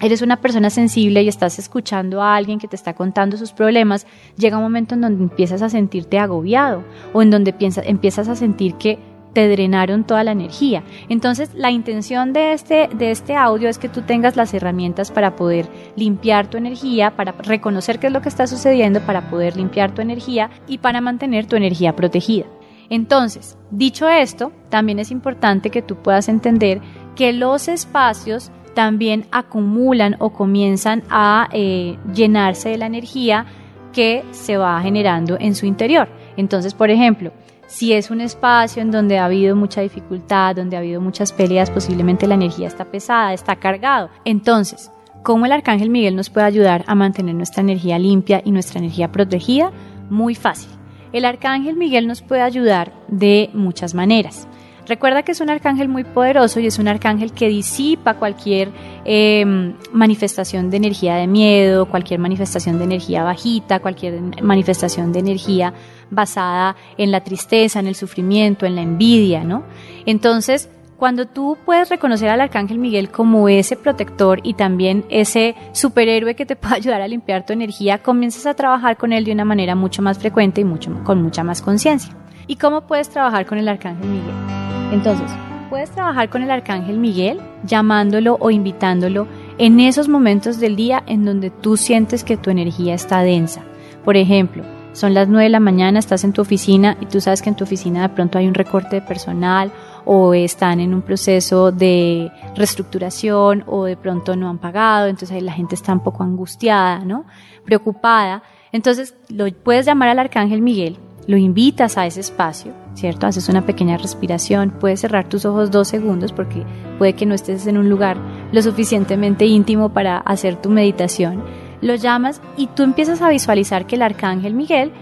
eres 0.00 0.22
una 0.22 0.40
persona 0.40 0.70
sensible 0.70 1.22
y 1.22 1.28
estás 1.28 1.58
escuchando 1.58 2.22
a 2.22 2.36
alguien 2.36 2.58
que 2.58 2.68
te 2.68 2.76
está 2.76 2.94
contando 2.94 3.36
sus 3.36 3.52
problemas, 3.52 4.06
llega 4.36 4.56
un 4.56 4.62
momento 4.62 4.94
en 4.94 5.02
donde 5.02 5.22
empiezas 5.22 5.62
a 5.62 5.68
sentirte 5.68 6.18
agobiado 6.18 6.84
o 7.12 7.22
en 7.22 7.30
donde 7.30 7.54
empiezas 7.58 8.28
a 8.28 8.36
sentir 8.36 8.74
que 8.74 8.98
te 9.32 9.48
drenaron 9.48 10.04
toda 10.04 10.24
la 10.24 10.32
energía. 10.32 10.82
Entonces, 11.08 11.50
la 11.54 11.70
intención 11.70 12.32
de 12.32 12.52
este, 12.52 12.88
de 12.92 13.10
este 13.10 13.36
audio 13.36 13.68
es 13.68 13.78
que 13.78 13.88
tú 13.88 14.02
tengas 14.02 14.36
las 14.36 14.52
herramientas 14.54 15.10
para 15.10 15.36
poder 15.36 15.68
limpiar 15.96 16.48
tu 16.48 16.58
energía, 16.58 17.16
para 17.16 17.32
reconocer 17.32 17.98
qué 17.98 18.08
es 18.08 18.12
lo 18.12 18.22
que 18.22 18.28
está 18.28 18.46
sucediendo, 18.46 19.00
para 19.00 19.30
poder 19.30 19.56
limpiar 19.56 19.94
tu 19.94 20.02
energía 20.02 20.50
y 20.66 20.78
para 20.78 21.00
mantener 21.00 21.46
tu 21.46 21.56
energía 21.56 21.94
protegida. 21.94 22.46
Entonces, 22.88 23.56
dicho 23.70 24.08
esto, 24.08 24.50
también 24.68 24.98
es 24.98 25.12
importante 25.12 25.70
que 25.70 25.82
tú 25.82 25.96
puedas 25.96 26.28
entender 26.28 26.80
que 27.14 27.32
los 27.32 27.68
espacios 27.68 28.50
también 28.74 29.26
acumulan 29.30 30.16
o 30.18 30.30
comienzan 30.30 31.02
a 31.10 31.48
eh, 31.52 31.96
llenarse 32.14 32.70
de 32.70 32.78
la 32.78 32.86
energía 32.86 33.46
que 33.92 34.24
se 34.30 34.56
va 34.56 34.80
generando 34.80 35.36
en 35.38 35.54
su 35.54 35.66
interior. 35.66 36.08
Entonces, 36.36 36.74
por 36.74 36.90
ejemplo, 36.90 37.32
si 37.66 37.92
es 37.92 38.10
un 38.10 38.20
espacio 38.20 38.82
en 38.82 38.90
donde 38.90 39.18
ha 39.18 39.26
habido 39.26 39.54
mucha 39.54 39.80
dificultad, 39.80 40.56
donde 40.56 40.76
ha 40.76 40.80
habido 40.80 41.00
muchas 41.00 41.32
peleas, 41.32 41.70
posiblemente 41.70 42.26
la 42.26 42.34
energía 42.34 42.66
está 42.66 42.84
pesada, 42.84 43.32
está 43.32 43.56
cargado. 43.56 44.10
Entonces, 44.24 44.90
¿cómo 45.22 45.46
el 45.46 45.52
Arcángel 45.52 45.88
Miguel 45.88 46.16
nos 46.16 46.30
puede 46.30 46.46
ayudar 46.46 46.84
a 46.88 46.94
mantener 46.94 47.34
nuestra 47.34 47.62
energía 47.62 47.98
limpia 47.98 48.42
y 48.44 48.50
nuestra 48.50 48.80
energía 48.80 49.12
protegida? 49.12 49.70
Muy 50.10 50.34
fácil. 50.34 50.70
El 51.12 51.24
Arcángel 51.24 51.76
Miguel 51.76 52.06
nos 52.06 52.22
puede 52.22 52.42
ayudar 52.42 52.92
de 53.08 53.50
muchas 53.52 53.94
maneras. 53.94 54.48
Recuerda 54.90 55.22
que 55.22 55.30
es 55.30 55.40
un 55.40 55.50
arcángel 55.50 55.88
muy 55.88 56.02
poderoso 56.02 56.58
y 56.58 56.66
es 56.66 56.80
un 56.80 56.88
arcángel 56.88 57.30
que 57.30 57.46
disipa 57.46 58.14
cualquier 58.14 58.72
em, 59.04 59.74
manifestación 59.92 60.68
de 60.68 60.78
energía 60.78 61.14
de 61.14 61.28
miedo, 61.28 61.86
cualquier 61.86 62.18
manifestación 62.18 62.76
de 62.78 62.86
energía 62.86 63.22
bajita, 63.22 63.78
cualquier 63.78 64.42
manifestación 64.42 65.12
de 65.12 65.20
energía 65.20 65.72
basada 66.10 66.74
en 66.98 67.12
la 67.12 67.22
tristeza, 67.22 67.78
en 67.78 67.86
el 67.86 67.94
sufrimiento, 67.94 68.66
en 68.66 68.74
la 68.74 68.82
envidia, 68.82 69.44
¿no? 69.44 69.62
Entonces, 70.06 70.68
cuando 70.96 71.26
tú 71.26 71.56
puedes 71.64 71.88
reconocer 71.88 72.28
al 72.28 72.40
Arcángel 72.40 72.78
Miguel 72.78 73.12
como 73.12 73.48
ese 73.48 73.76
protector 73.76 74.40
y 74.42 74.54
también 74.54 75.04
ese 75.08 75.54
superhéroe 75.70 76.34
que 76.34 76.46
te 76.46 76.56
puede 76.56 76.74
ayudar 76.74 77.00
a 77.00 77.06
limpiar 77.06 77.46
tu 77.46 77.52
energía, 77.52 77.98
comienzas 77.98 78.44
a 78.46 78.54
trabajar 78.54 78.96
con 78.96 79.12
él 79.12 79.24
de 79.24 79.30
una 79.30 79.44
manera 79.44 79.76
mucho 79.76 80.02
más 80.02 80.18
frecuente 80.18 80.62
y 80.62 80.64
mucho, 80.64 80.92
con 81.04 81.22
mucha 81.22 81.44
más 81.44 81.62
conciencia. 81.62 82.12
¿Y 82.48 82.56
cómo 82.56 82.88
puedes 82.88 83.08
trabajar 83.08 83.46
con 83.46 83.58
el 83.58 83.68
Arcángel 83.68 84.08
Miguel? 84.08 84.59
Entonces, 84.92 85.30
puedes 85.70 85.90
trabajar 85.90 86.28
con 86.28 86.42
el 86.42 86.50
Arcángel 86.50 86.98
Miguel 86.98 87.40
llamándolo 87.64 88.36
o 88.40 88.50
invitándolo 88.50 89.28
en 89.56 89.78
esos 89.78 90.08
momentos 90.08 90.58
del 90.58 90.74
día 90.74 91.02
en 91.06 91.24
donde 91.24 91.50
tú 91.50 91.76
sientes 91.76 92.24
que 92.24 92.36
tu 92.36 92.50
energía 92.50 92.94
está 92.94 93.22
densa. 93.22 93.62
Por 94.04 94.16
ejemplo, 94.16 94.64
son 94.92 95.14
las 95.14 95.28
9 95.28 95.44
de 95.44 95.50
la 95.50 95.60
mañana, 95.60 96.00
estás 96.00 96.24
en 96.24 96.32
tu 96.32 96.42
oficina 96.42 96.96
y 97.00 97.06
tú 97.06 97.20
sabes 97.20 97.40
que 97.40 97.50
en 97.50 97.54
tu 97.54 97.62
oficina 97.62 98.02
de 98.02 98.08
pronto 98.08 98.38
hay 98.38 98.48
un 98.48 98.54
recorte 98.54 98.96
de 98.96 99.02
personal 99.02 99.70
o 100.04 100.34
están 100.34 100.80
en 100.80 100.92
un 100.92 101.02
proceso 101.02 101.70
de 101.70 102.32
reestructuración 102.56 103.62
o 103.68 103.84
de 103.84 103.96
pronto 103.96 104.34
no 104.34 104.48
han 104.48 104.58
pagado, 104.58 105.06
entonces 105.06 105.40
la 105.40 105.52
gente 105.52 105.76
está 105.76 105.92
un 105.92 106.00
poco 106.00 106.24
angustiada, 106.24 107.04
¿no? 107.04 107.26
Preocupada. 107.64 108.42
Entonces, 108.72 109.14
lo 109.28 109.46
puedes 109.52 109.86
llamar 109.86 110.08
al 110.08 110.18
Arcángel 110.18 110.62
Miguel 110.62 110.98
lo 111.30 111.36
invitas 111.36 111.96
a 111.96 112.06
ese 112.06 112.20
espacio, 112.20 112.72
¿cierto? 113.00 113.26
Haces 113.26 113.48
una 113.48 113.64
pequeña 113.64 113.96
respiración, 113.96 114.70
puedes 114.78 115.00
cerrar 115.00 115.28
tus 115.28 115.44
ojos 115.46 115.70
dos 115.70 115.88
segundos 115.88 116.32
porque 116.32 116.64
puede 116.98 117.14
que 117.14 117.26
no 117.26 117.34
estés 117.34 117.66
en 117.66 117.78
un 117.78 117.88
lugar 117.88 118.18
lo 118.52 118.62
suficientemente 118.62 119.46
íntimo 119.46 119.88
para 119.88 120.18
hacer 120.18 120.56
tu 120.56 120.68
meditación. 120.68 121.42
Lo 121.80 121.94
llamas 121.94 122.42
y 122.56 122.66
tú 122.66 122.82
empiezas 122.82 123.22
a 123.22 123.30
visualizar 123.30 123.86
que 123.86 123.96
el 123.96 124.02
arcángel 124.02 124.54
Miguel 124.54 124.92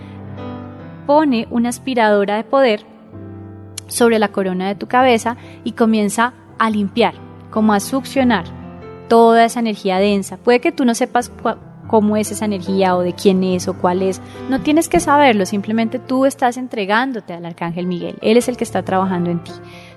pone 1.07 1.49
una 1.51 1.71
aspiradora 1.71 2.37
de 2.37 2.45
poder 2.45 2.87
sobre 3.89 4.19
la 4.19 4.29
corona 4.29 4.69
de 4.69 4.77
tu 4.77 4.87
cabeza 4.87 5.37
y 5.65 5.73
comienza 5.73 6.35
a 6.59 6.71
limpiar, 6.71 7.15
como 7.51 7.73
a 7.73 7.81
succionar 7.81 8.45
toda 9.09 9.45
esa 9.45 9.61
energía 9.61 9.99
densa. 9.99 10.37
Puede 10.37 10.61
que 10.61 10.71
tú 10.71 10.85
no 10.85 10.95
sepas 10.95 11.33
cómo 11.89 12.17
es 12.17 12.31
esa 12.31 12.45
energía 12.45 12.95
o 12.97 13.01
de 13.01 13.15
quién 13.15 13.43
es 13.43 13.67
o 13.67 13.75
cuál 13.75 14.03
es. 14.03 14.21
No 14.49 14.61
tienes 14.61 14.89
que 14.89 15.01
saberlo, 15.01 15.45
simplemente 15.47 15.99
tú 15.99 16.27
estás 16.27 16.57
entregándote 16.57 17.33
al 17.33 17.45
Arcángel 17.45 17.87
Miguel. 17.87 18.19
Él 18.21 18.37
es 18.37 18.49
el 18.49 18.57
que 18.57 18.65
está 18.65 18.85
trabajando 18.85 19.31
en 19.31 19.43
ti. 19.43 19.53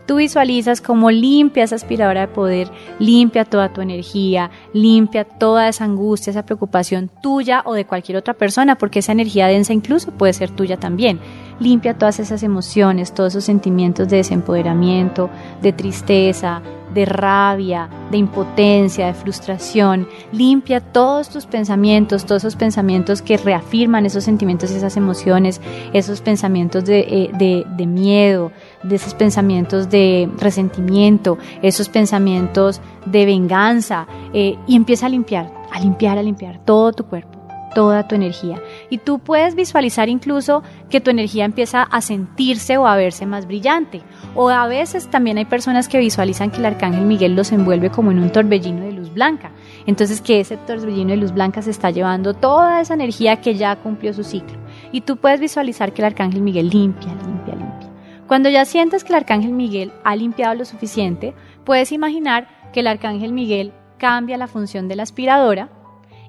Tú 0.06 0.16
visualizas 0.16 0.82
cómo 0.82 1.12
limpia 1.12 1.64
esa 1.64 1.76
aspiradora 1.76 2.22
de 2.22 2.28
poder, 2.28 2.70
limpia 3.00 3.46
toda 3.46 3.72
tu 3.72 3.82
energía, 3.82 4.50
limpia 4.74 5.24
toda 5.26 5.68
esa 5.68 5.86
angustia, 5.86 6.32
esa 6.32 6.46
preocupación 6.46 7.10
tuya 7.22 7.62
o 7.66 7.74
de 7.74 7.86
cualquier 7.86 8.18
otra 8.18 8.34
persona, 8.34 8.78
porque 8.78 9.00
esa 9.00 9.12
energía 9.12 9.48
densa 9.48 9.74
incluso 9.74 10.12
puede 10.12 10.34
ser 10.34 10.50
tuya 10.50 10.78
también. 10.78 11.20
Limpia 11.60 11.98
todas 11.98 12.20
esas 12.20 12.42
emociones, 12.42 13.14
todos 13.14 13.34
esos 13.34 13.46
sentimientos 13.46 14.10
de 14.10 14.18
desempoderamiento, 14.18 15.30
de 15.62 15.72
tristeza, 15.72 16.62
de 16.94 17.06
rabia, 17.06 17.90
de 18.12 18.18
impotencia, 18.18 19.08
de 19.08 19.14
frustración. 19.14 20.08
Limpia 20.32 20.80
todos 20.80 21.30
tus 21.30 21.46
pensamientos, 21.46 22.26
todos 22.26 22.44
esos 22.44 22.56
pensamientos 22.56 23.22
que 23.22 23.38
reafirman 23.38 24.06
esos 24.06 24.24
sentimientos, 24.24 24.72
esas 24.72 24.98
emociones, 24.98 25.62
esos 25.94 26.22
pensamientos 26.22 26.86
de, 26.86 27.00
eh, 27.00 27.66
de, 27.78 27.86
miedo, 27.88 28.52
de 28.84 28.96
esos 28.96 29.14
pensamientos 29.14 29.90
de 29.90 30.30
resentimiento, 30.38 31.38
esos 31.62 31.90
pensamientos 31.90 32.82
de 33.06 33.26
venganza, 33.26 34.08
eh, 34.34 34.58
y 34.68 34.76
empieza 34.76 35.08
a 35.08 35.10
limpiar, 35.10 35.52
a 35.72 35.80
limpiar, 35.80 36.18
a 36.18 36.24
limpiar 36.24 36.60
todo 36.60 36.94
tu 36.94 37.06
cuerpo 37.06 37.41
toda 37.74 38.08
tu 38.08 38.16
energía. 38.16 38.62
Y 38.90 39.00
tú 39.00 39.20
puedes 39.20 39.56
visualizar 39.56 40.10
incluso 40.10 40.64
que 40.90 41.02
tu 41.02 41.10
energía 41.10 41.46
empieza 41.46 41.84
a 41.84 42.02
sentirse 42.02 42.78
o 42.78 42.88
a 42.88 42.96
verse 42.96 43.26
más 43.26 43.48
brillante. 43.48 44.02
O 44.36 44.50
a 44.50 44.68
veces 44.68 45.10
también 45.10 45.38
hay 45.38 45.46
personas 45.46 45.88
que 45.88 46.00
visualizan 46.00 46.52
que 46.52 46.58
el 46.58 46.66
arcángel 46.66 47.06
Miguel 47.06 47.36
los 47.36 47.52
envuelve 47.52 47.90
como 47.90 48.12
en 48.12 48.20
un 48.20 48.32
torbellino 48.32 48.86
de 48.86 48.92
luz 48.92 49.14
blanca. 49.14 49.52
Entonces 49.86 50.22
que 50.22 50.40
ese 50.40 50.58
torbellino 50.58 51.12
de 51.12 51.18
luz 51.18 51.34
blanca 51.34 51.62
se 51.62 51.72
está 51.72 51.92
llevando 51.92 52.34
toda 52.34 52.82
esa 52.82 52.94
energía 52.94 53.42
que 53.42 53.56
ya 53.56 53.76
cumplió 53.76 54.14
su 54.14 54.24
ciclo. 54.24 54.58
Y 54.92 55.02
tú 55.02 55.18
puedes 55.18 55.40
visualizar 55.40 55.94
que 55.94 56.02
el 56.02 56.08
arcángel 56.08 56.42
Miguel 56.42 56.70
limpia, 56.70 57.14
limpia, 57.14 57.56
limpia. 57.56 57.90
Cuando 58.28 58.50
ya 58.50 58.66
sientes 58.66 59.04
que 59.04 59.10
el 59.10 59.18
arcángel 59.18 59.52
Miguel 59.52 59.92
ha 60.04 60.16
limpiado 60.16 60.56
lo 60.56 60.66
suficiente, 60.66 61.34
puedes 61.66 61.92
imaginar 61.92 62.48
que 62.72 62.80
el 62.80 62.88
arcángel 62.88 63.34
Miguel 63.34 63.74
cambia 63.98 64.38
la 64.38 64.48
función 64.48 64.88
de 64.88 64.96
la 64.96 65.04
aspiradora 65.04 65.70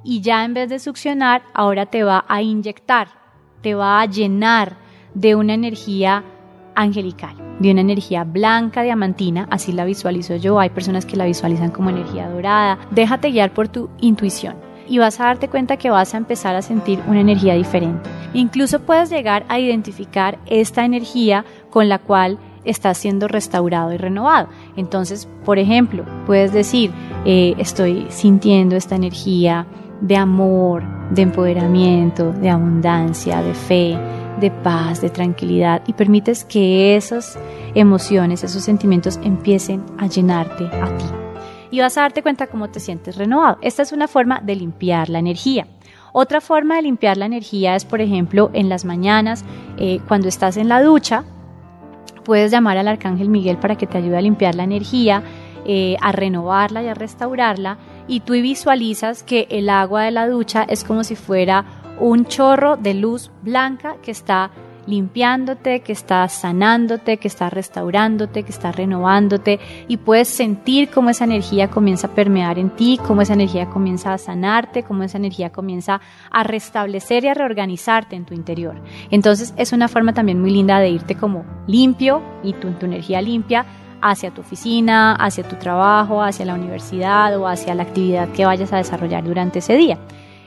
y 0.04 0.20
ya 0.20 0.44
en 0.44 0.54
vez 0.54 0.68
de 0.68 0.78
succionar, 0.78 1.42
ahora 1.54 1.86
te 1.86 2.04
va 2.04 2.24
a 2.28 2.42
inyectar, 2.42 3.08
te 3.60 3.74
va 3.74 4.00
a 4.00 4.06
llenar 4.06 4.76
de 5.14 5.34
una 5.34 5.54
energía 5.54 6.24
angelical, 6.74 7.36
de 7.58 7.70
una 7.70 7.82
energía 7.82 8.24
blanca 8.24 8.82
diamantina, 8.82 9.46
así 9.50 9.72
la 9.72 9.84
visualizo 9.84 10.36
yo, 10.36 10.58
hay 10.58 10.70
personas 10.70 11.06
que 11.06 11.16
la 11.16 11.26
visualizan 11.26 11.70
como 11.70 11.90
energía 11.90 12.28
dorada, 12.28 12.78
déjate 12.90 13.30
guiar 13.30 13.52
por 13.52 13.68
tu 13.68 13.90
intuición 14.00 14.56
y 14.88 14.98
vas 14.98 15.20
a 15.20 15.24
darte 15.24 15.48
cuenta 15.48 15.76
que 15.76 15.90
vas 15.90 16.14
a 16.14 16.18
empezar 16.18 16.56
a 16.56 16.62
sentir 16.62 17.00
una 17.06 17.20
energía 17.20 17.54
diferente. 17.54 18.10
Incluso 18.34 18.80
puedes 18.80 19.10
llegar 19.10 19.44
a 19.48 19.58
identificar 19.58 20.38
esta 20.46 20.84
energía 20.84 21.44
con 21.70 21.88
la 21.88 21.98
cual 21.98 22.38
estás 22.64 22.98
siendo 22.98 23.28
restaurado 23.28 23.92
y 23.92 23.96
renovado. 23.96 24.48
Entonces, 24.76 25.28
por 25.44 25.58
ejemplo, 25.58 26.04
puedes 26.26 26.52
decir, 26.52 26.92
eh, 27.24 27.54
estoy 27.58 28.06
sintiendo 28.10 28.76
esta 28.76 28.96
energía 28.96 29.66
de 30.02 30.16
amor, 30.16 30.82
de 31.10 31.22
empoderamiento, 31.22 32.32
de 32.32 32.50
abundancia, 32.50 33.40
de 33.40 33.54
fe, 33.54 33.98
de 34.40 34.50
paz, 34.50 35.00
de 35.00 35.08
tranquilidad 35.08 35.82
y 35.86 35.92
permites 35.92 36.44
que 36.44 36.96
esas 36.96 37.38
emociones, 37.74 38.42
esos 38.44 38.64
sentimientos 38.64 39.18
empiecen 39.22 39.82
a 39.98 40.06
llenarte 40.08 40.66
a 40.66 40.96
ti. 40.98 41.04
y 41.70 41.80
vas 41.80 41.96
a 41.96 42.02
darte 42.02 42.22
cuenta 42.22 42.48
cómo 42.48 42.68
te 42.68 42.80
sientes 42.80 43.16
renovado. 43.16 43.56
Esta 43.62 43.80
es 43.80 43.92
una 43.92 44.06
forma 44.06 44.40
de 44.40 44.56
limpiar 44.56 45.08
la 45.08 45.20
energía. 45.20 45.66
Otra 46.12 46.42
forma 46.42 46.76
de 46.76 46.82
limpiar 46.82 47.16
la 47.16 47.24
energía 47.24 47.74
es, 47.74 47.86
por 47.86 48.02
ejemplo, 48.02 48.50
en 48.52 48.68
las 48.68 48.84
mañanas, 48.84 49.42
eh, 49.78 49.98
cuando 50.06 50.28
estás 50.28 50.58
en 50.58 50.68
la 50.68 50.82
ducha, 50.82 51.24
puedes 52.24 52.50
llamar 52.50 52.76
al 52.76 52.88
Arcángel 52.88 53.30
Miguel 53.30 53.56
para 53.56 53.76
que 53.76 53.86
te 53.86 53.96
ayude 53.96 54.18
a 54.18 54.20
limpiar 54.20 54.54
la 54.54 54.64
energía, 54.64 55.22
eh, 55.64 55.96
a 56.02 56.12
renovarla 56.12 56.82
y 56.82 56.88
a 56.88 56.94
restaurarla. 56.94 57.78
Y 58.08 58.20
tú 58.20 58.32
visualizas 58.34 59.22
que 59.22 59.46
el 59.50 59.68
agua 59.68 60.02
de 60.02 60.10
la 60.10 60.28
ducha 60.28 60.64
es 60.68 60.84
como 60.84 61.04
si 61.04 61.16
fuera 61.16 61.64
un 62.00 62.26
chorro 62.26 62.76
de 62.76 62.94
luz 62.94 63.30
blanca 63.42 63.96
que 64.02 64.10
está 64.10 64.50
limpiándote, 64.86 65.80
que 65.80 65.92
está 65.92 66.28
sanándote, 66.28 67.18
que 67.18 67.28
está 67.28 67.50
restaurándote, 67.50 68.42
que 68.42 68.50
está 68.50 68.72
renovándote 68.72 69.60
y 69.88 69.96
puedes 69.98 70.28
sentir 70.28 70.90
cómo 70.90 71.10
esa 71.10 71.24
energía 71.24 71.70
comienza 71.70 72.08
a 72.08 72.14
permear 72.14 72.58
en 72.58 72.70
ti, 72.70 72.98
cómo 73.06 73.22
esa 73.22 73.34
energía 73.34 73.70
comienza 73.70 74.12
a 74.12 74.18
sanarte, 74.18 74.82
cómo 74.82 75.04
esa 75.04 75.18
energía 75.18 75.50
comienza 75.50 76.00
a 76.30 76.42
restablecer 76.42 77.24
y 77.24 77.28
a 77.28 77.34
reorganizarte 77.34 78.16
en 78.16 78.24
tu 78.24 78.34
interior. 78.34 78.74
Entonces 79.10 79.54
es 79.56 79.72
una 79.72 79.88
forma 79.88 80.12
también 80.12 80.40
muy 80.40 80.50
linda 80.50 80.80
de 80.80 80.90
irte 80.90 81.14
como 81.14 81.44
limpio 81.66 82.22
y 82.42 82.52
tu, 82.54 82.72
tu 82.72 82.86
energía 82.86 83.22
limpia 83.22 83.66
hacia 84.02 84.30
tu 84.30 84.40
oficina, 84.42 85.14
hacia 85.14 85.44
tu 85.44 85.56
trabajo, 85.56 86.22
hacia 86.22 86.44
la 86.44 86.54
universidad 86.54 87.38
o 87.38 87.46
hacia 87.46 87.74
la 87.74 87.84
actividad 87.84 88.28
que 88.28 88.44
vayas 88.44 88.72
a 88.72 88.78
desarrollar 88.78 89.24
durante 89.24 89.60
ese 89.60 89.76
día. 89.76 89.98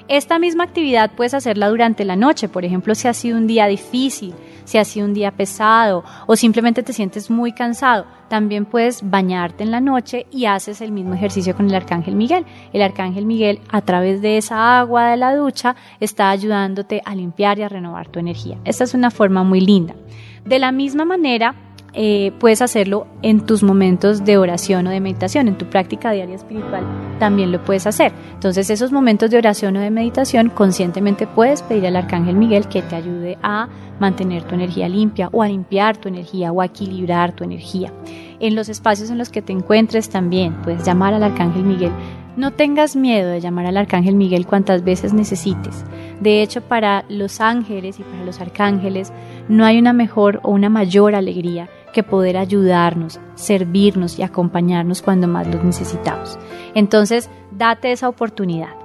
Esta 0.08 0.38
misma 0.38 0.66
actividad 0.66 1.12
puedes 1.16 1.34
hacerla 1.34 1.68
durante 1.68 2.06
la 2.06 2.16
noche, 2.16 2.48
por 2.48 2.64
ejemplo, 2.64 2.94
si 2.94 3.08
ha 3.08 3.14
sido 3.14 3.40
un 3.40 3.48
día 3.48 3.66
difícil, 3.66 4.36
si 4.64 4.78
ha 4.78 4.86
sido 4.86 5.08
un 5.08 5.16
día 5.16 5.32
pesado 5.32 6.04
o 6.28 6.36
simplemente 6.36 6.84
te 6.84 6.94
sientes 6.94 7.32
muy 7.32 7.54
cansado, 7.54 8.06
también 8.28 8.66
puedes 8.66 9.10
bañarte 9.10 9.64
en 9.64 9.72
la 9.72 9.82
noche 9.82 10.28
y 10.30 10.46
haces 10.46 10.82
el 10.82 10.92
mismo 10.92 11.16
ejercicio 11.16 11.56
con 11.56 11.68
el 11.68 11.76
Arcángel 11.76 12.16
Miguel. 12.16 12.46
El 12.72 12.84
Arcángel 12.84 13.26
Miguel, 13.26 13.62
a 13.72 13.82
través 13.82 14.22
de 14.22 14.38
esa 14.38 14.80
agua 14.80 15.10
de 15.10 15.18
la 15.18 15.36
ducha, 15.36 15.76
está 16.00 16.30
ayudándote 16.30 17.02
a 17.04 17.16
limpiar 17.16 17.58
y 17.58 17.64
a 17.64 17.70
renovar 17.70 18.08
tu 18.08 18.20
energía. 18.20 18.60
Esta 18.64 18.84
es 18.84 18.94
una 18.94 19.10
forma 19.10 19.44
muy 19.44 19.60
linda. 19.60 19.96
De 20.44 20.60
la 20.60 20.72
misma 20.72 21.06
manera, 21.06 21.56
eh, 21.96 22.32
puedes 22.40 22.62
hacerlo 22.62 23.08
en 23.22 23.46
tus 23.46 23.64
momentos 23.64 24.26
de 24.26 24.38
oración 24.38 24.88
o 24.88 24.90
de 24.90 25.00
meditación, 25.00 25.48
en 25.48 25.58
tu 25.58 25.66
práctica 25.66 26.12
diaria 26.12 26.36
espiritual 26.36 26.84
también 27.20 27.52
lo 27.52 27.64
puedes 27.64 27.88
hacer. 27.88 28.12
Entonces 28.34 28.70
esos 28.70 28.92
momentos 28.92 29.30
de 29.32 29.38
oración 29.38 29.78
o 29.78 29.80
de 29.80 29.92
meditación 29.92 30.50
conscientemente 30.50 31.28
puedes 31.28 31.62
pedir 31.62 31.88
al 31.88 31.96
Arcángel 31.96 32.36
Miguel 32.36 32.68
que 32.68 32.82
te 32.82 32.96
ayude 32.96 33.38
a 33.42 33.68
mantener 34.00 34.44
tu 34.44 34.56
energía 34.56 34.90
limpia 34.90 35.30
o 35.32 35.42
a 35.42 35.48
limpiar 35.48 35.98
tu 35.98 36.10
energía 36.10 36.52
o 36.52 36.62
a 36.62 36.66
equilibrar 36.66 37.34
tu 37.34 37.44
energía. 37.44 37.94
En 38.40 38.56
los 38.56 38.70
espacios 38.70 39.10
en 39.10 39.18
los 39.18 39.30
que 39.30 39.42
te 39.42 39.54
encuentres 39.54 40.10
también 40.10 40.54
puedes 40.64 40.84
llamar 40.84 41.14
al 41.14 41.24
Arcángel 41.24 41.64
Miguel 41.64 41.92
no 42.38 42.52
tengas 42.52 42.98
miedo 42.98 43.30
de 43.30 43.40
llamar 43.40 43.66
al 43.66 43.78
Arcángel 43.78 44.16
Miguel 44.16 44.46
cuantas 44.46 44.84
veces 44.84 45.14
necesites. 45.14 45.86
De 46.20 46.42
hecho, 46.42 46.62
para 46.62 47.06
los 47.10 47.42
ángeles 47.42 48.00
y 48.00 48.04
para 48.04 48.24
los 48.24 48.40
arcángeles 48.42 49.12
no 49.50 49.66
hay 49.66 49.78
una 49.78 49.94
mejor 49.94 50.40
o 50.44 50.52
una 50.52 50.70
mayor 50.70 51.16
alegría 51.16 51.70
que 51.94 52.04
poder 52.04 52.38
ayudarnos, 52.38 53.20
servirnos 53.36 54.20
y 54.20 54.24
acompañarnos 54.24 55.02
cuando 55.02 55.28
más 55.28 55.48
los 55.48 55.64
necesitamos. 55.64 56.38
Entonces, 56.74 57.30
date 57.52 57.92
esa 57.92 58.10
oportunidad. 58.10 58.76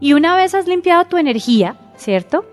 Y 0.00 0.14
una 0.14 0.34
vez 0.34 0.54
has 0.54 0.66
limpiado 0.66 1.04
tu 1.04 1.16
energía, 1.16 1.76
¿cierto? 1.96 2.44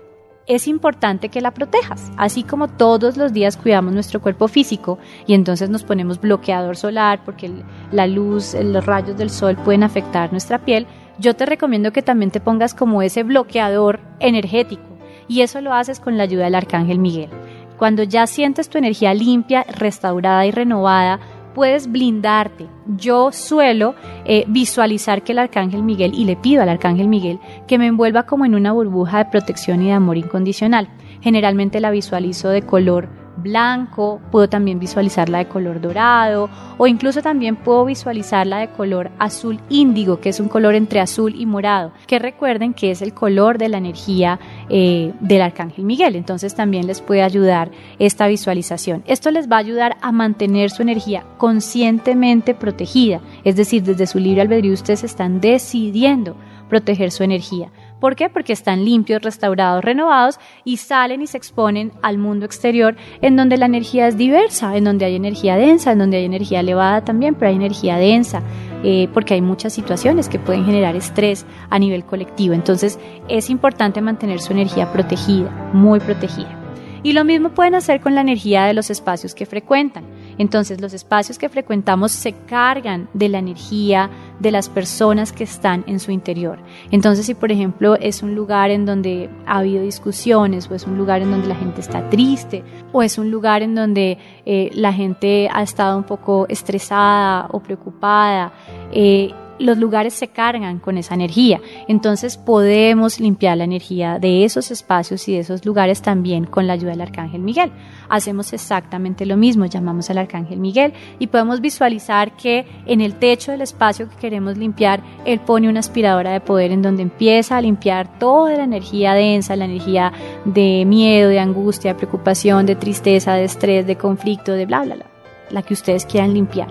Es 0.46 0.68
importante 0.68 1.28
que 1.28 1.40
la 1.40 1.50
protejas, 1.50 2.10
así 2.16 2.42
como 2.42 2.68
todos 2.68 3.16
los 3.16 3.32
días 3.32 3.56
cuidamos 3.56 3.92
nuestro 3.92 4.20
cuerpo 4.22 4.48
físico 4.48 4.98
y 5.26 5.34
entonces 5.34 5.68
nos 5.68 5.84
ponemos 5.84 6.20
bloqueador 6.20 6.76
solar 6.76 7.20
porque 7.24 7.50
la 7.92 8.06
luz, 8.06 8.54
los 8.54 8.86
rayos 8.86 9.18
del 9.18 9.30
sol 9.30 9.56
pueden 9.56 9.82
afectar 9.82 10.30
nuestra 10.30 10.58
piel, 10.58 10.86
yo 11.18 11.34
te 11.34 11.46
recomiendo 11.46 11.92
que 11.92 12.02
también 12.02 12.30
te 12.30 12.40
pongas 12.40 12.74
como 12.74 13.02
ese 13.02 13.22
bloqueador 13.22 14.00
energético 14.20 14.82
y 15.28 15.42
eso 15.42 15.60
lo 15.60 15.74
haces 15.74 16.00
con 16.00 16.16
la 16.16 16.24
ayuda 16.24 16.44
del 16.44 16.54
arcángel 16.54 16.98
Miguel. 16.98 17.30
Cuando 17.76 18.02
ya 18.02 18.26
sientes 18.26 18.68
tu 18.68 18.78
energía 18.78 19.14
limpia, 19.14 19.64
restaurada 19.64 20.44
y 20.46 20.50
renovada, 20.50 21.20
puedes 21.54 21.90
blindarte. 21.90 22.66
Yo 22.86 23.32
suelo 23.32 23.94
eh, 24.24 24.44
visualizar 24.48 25.22
que 25.22 25.32
el 25.32 25.38
Arcángel 25.38 25.82
Miguel, 25.82 26.12
y 26.14 26.24
le 26.24 26.36
pido 26.36 26.62
al 26.62 26.68
Arcángel 26.68 27.08
Miguel, 27.08 27.40
que 27.66 27.78
me 27.78 27.86
envuelva 27.86 28.24
como 28.24 28.44
en 28.44 28.54
una 28.54 28.72
burbuja 28.72 29.18
de 29.18 29.30
protección 29.30 29.82
y 29.82 29.86
de 29.86 29.92
amor 29.92 30.16
incondicional. 30.16 30.88
Generalmente 31.20 31.80
la 31.80 31.90
visualizo 31.90 32.48
de 32.48 32.62
color 32.62 33.08
blanco, 33.42 34.20
puedo 34.30 34.48
también 34.48 34.78
visualizarla 34.78 35.38
de 35.38 35.48
color 35.48 35.80
dorado 35.80 36.50
o 36.76 36.86
incluso 36.86 37.22
también 37.22 37.56
puedo 37.56 37.84
visualizarla 37.84 38.58
de 38.58 38.68
color 38.68 39.10
azul 39.18 39.60
índigo, 39.68 40.20
que 40.20 40.28
es 40.28 40.40
un 40.40 40.48
color 40.48 40.74
entre 40.74 41.00
azul 41.00 41.34
y 41.36 41.46
morado, 41.46 41.92
que 42.06 42.18
recuerden 42.18 42.74
que 42.74 42.90
es 42.90 43.02
el 43.02 43.14
color 43.14 43.58
de 43.58 43.68
la 43.68 43.78
energía 43.78 44.38
eh, 44.68 45.12
del 45.20 45.42
arcángel 45.42 45.84
Miguel. 45.84 46.16
Entonces 46.16 46.54
también 46.54 46.86
les 46.86 47.00
puede 47.00 47.22
ayudar 47.22 47.70
esta 47.98 48.26
visualización. 48.28 49.02
Esto 49.06 49.30
les 49.30 49.50
va 49.50 49.56
a 49.56 49.60
ayudar 49.60 49.96
a 50.00 50.12
mantener 50.12 50.70
su 50.70 50.82
energía 50.82 51.24
conscientemente 51.38 52.54
protegida, 52.54 53.20
es 53.44 53.56
decir, 53.56 53.82
desde 53.82 54.06
su 54.06 54.18
libre 54.18 54.42
albedrío 54.42 54.72
ustedes 54.72 55.04
están 55.04 55.40
decidiendo 55.40 56.36
proteger 56.68 57.10
su 57.10 57.24
energía. 57.24 57.70
¿Por 58.00 58.14
qué? 58.14 58.28
Porque 58.28 58.52
están 58.52 58.84
limpios, 58.84 59.22
restaurados, 59.22 59.84
renovados 59.84 60.38
y 60.64 60.76
salen 60.76 61.22
y 61.22 61.26
se 61.26 61.36
exponen 61.36 61.92
al 62.02 62.18
mundo 62.18 62.46
exterior 62.46 62.96
en 63.22 63.36
donde 63.36 63.56
la 63.56 63.66
energía 63.66 64.08
es 64.08 64.16
diversa, 64.16 64.76
en 64.76 64.84
donde 64.84 65.04
hay 65.04 65.16
energía 65.16 65.56
densa, 65.56 65.92
en 65.92 65.98
donde 65.98 66.18
hay 66.18 66.24
energía 66.24 66.60
elevada 66.60 67.04
también, 67.04 67.34
pero 67.34 67.50
hay 67.50 67.56
energía 67.56 67.96
densa, 67.96 68.42
eh, 68.84 69.08
porque 69.12 69.34
hay 69.34 69.40
muchas 69.40 69.72
situaciones 69.72 70.28
que 70.28 70.38
pueden 70.38 70.64
generar 70.64 70.94
estrés 70.94 71.44
a 71.70 71.78
nivel 71.78 72.04
colectivo. 72.04 72.54
Entonces 72.54 72.98
es 73.28 73.50
importante 73.50 74.00
mantener 74.00 74.40
su 74.40 74.52
energía 74.52 74.92
protegida, 74.92 75.50
muy 75.72 75.98
protegida. 76.00 76.58
Y 77.02 77.12
lo 77.12 77.24
mismo 77.24 77.50
pueden 77.50 77.74
hacer 77.74 78.00
con 78.00 78.14
la 78.14 78.20
energía 78.20 78.64
de 78.64 78.74
los 78.74 78.90
espacios 78.90 79.34
que 79.34 79.46
frecuentan. 79.46 80.04
Entonces 80.38 80.80
los 80.80 80.94
espacios 80.94 81.38
que 81.38 81.48
frecuentamos 81.48 82.12
se 82.12 82.32
cargan 82.32 83.08
de 83.12 83.28
la 83.28 83.38
energía 83.38 84.10
de 84.38 84.50
las 84.50 84.68
personas 84.68 85.32
que 85.32 85.44
están 85.44 85.84
en 85.86 86.00
su 86.00 86.10
interior. 86.10 86.58
Entonces 86.90 87.26
si 87.26 87.34
por 87.34 87.52
ejemplo 87.52 87.96
es 87.96 88.22
un 88.22 88.34
lugar 88.34 88.70
en 88.70 88.86
donde 88.86 89.28
ha 89.46 89.58
habido 89.58 89.82
discusiones 89.82 90.70
o 90.70 90.74
es 90.74 90.86
un 90.86 90.96
lugar 90.96 91.22
en 91.22 91.30
donde 91.30 91.48
la 91.48 91.56
gente 91.56 91.80
está 91.80 92.08
triste 92.08 92.62
o 92.92 93.02
es 93.02 93.18
un 93.18 93.30
lugar 93.30 93.62
en 93.62 93.74
donde 93.74 94.18
eh, 94.46 94.70
la 94.74 94.92
gente 94.92 95.48
ha 95.52 95.62
estado 95.62 95.98
un 95.98 96.04
poco 96.04 96.46
estresada 96.48 97.48
o 97.50 97.60
preocupada, 97.60 98.52
eh, 98.92 99.32
los 99.58 99.78
lugares 99.78 100.14
se 100.14 100.28
cargan 100.28 100.78
con 100.78 100.98
esa 100.98 101.14
energía. 101.14 101.60
Entonces 101.88 102.36
podemos 102.36 103.20
limpiar 103.20 103.56
la 103.58 103.64
energía 103.64 104.18
de 104.18 104.44
esos 104.44 104.70
espacios 104.70 105.28
y 105.28 105.32
de 105.32 105.40
esos 105.40 105.64
lugares 105.64 106.02
también 106.02 106.44
con 106.44 106.66
la 106.66 106.74
ayuda 106.74 106.90
del 106.92 107.00
Arcángel 107.00 107.42
Miguel. 107.42 107.72
Hacemos 108.08 108.52
exactamente 108.52 109.26
lo 109.26 109.36
mismo, 109.36 109.66
llamamos 109.66 110.10
al 110.10 110.18
Arcángel 110.18 110.58
Miguel 110.58 110.92
y 111.18 111.26
podemos 111.26 111.60
visualizar 111.60 112.36
que 112.36 112.66
en 112.86 113.00
el 113.00 113.14
techo 113.14 113.52
del 113.52 113.60
espacio 113.60 114.08
que 114.08 114.16
queremos 114.16 114.56
limpiar, 114.56 115.02
él 115.24 115.40
pone 115.40 115.68
una 115.68 115.80
aspiradora 115.80 116.32
de 116.32 116.40
poder 116.40 116.72
en 116.72 116.82
donde 116.82 117.02
empieza 117.02 117.56
a 117.56 117.60
limpiar 117.60 118.18
toda 118.18 118.56
la 118.56 118.64
energía 118.64 119.14
densa, 119.14 119.56
la 119.56 119.66
energía 119.66 120.12
de 120.44 120.84
miedo, 120.86 121.28
de 121.28 121.40
angustia, 121.40 121.92
de 121.92 121.98
preocupación, 121.98 122.66
de 122.66 122.76
tristeza, 122.76 123.34
de 123.34 123.44
estrés, 123.44 123.86
de 123.86 123.96
conflicto, 123.96 124.52
de 124.52 124.66
bla, 124.66 124.82
bla, 124.82 124.96
bla, 124.96 125.06
la 125.50 125.62
que 125.62 125.74
ustedes 125.74 126.06
quieran 126.06 126.34
limpiar. 126.34 126.68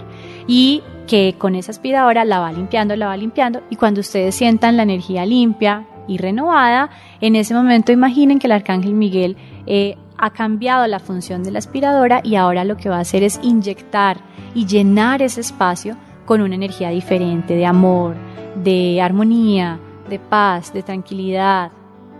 Y 0.48 0.82
que 1.08 1.36
con 1.38 1.56
esa 1.56 1.72
aspiradora 1.72 2.26
la 2.26 2.40
va 2.40 2.52
limpiando, 2.52 2.96
la 2.96 3.08
va 3.08 3.18
limpiando 3.18 3.62
y 3.70 3.76
cuando 3.76 4.02
ustedes 4.02 4.36
sientan 4.36 4.78
la 4.78 4.84
energía 4.84 5.26
limpia 5.26 5.86
y 6.08 6.18
renovada, 6.18 6.90
en 7.22 7.36
ese 7.36 7.54
momento 7.54 7.92
imaginen 7.92 8.40
que 8.40 8.48
el 8.48 8.54
arcángel 8.54 8.94
Miguel 8.94 9.38
eh, 9.66 9.96
ha 10.18 10.32
cambiado 10.32 10.86
la 10.88 11.00
función 11.00 11.44
de 11.44 11.52
la 11.52 11.60
aspiradora 11.60 12.22
y 12.24 12.36
ahora 12.36 12.64
lo 12.64 12.78
que 12.78 12.90
va 12.90 12.98
a 12.98 13.02
hacer 13.02 13.24
es 13.24 13.40
inyectar 13.44 14.18
y 14.54 14.66
llenar 14.66 15.22
ese 15.22 15.42
espacio 15.42 15.96
con 16.26 16.42
una 16.42 16.56
energía 16.56 16.90
diferente 16.90 17.56
de 17.56 17.66
amor, 17.66 18.16
de 18.56 19.02
armonía, 19.02 19.80
de 20.10 20.20
paz, 20.20 20.74
de 20.74 20.84
tranquilidad, 20.84 21.72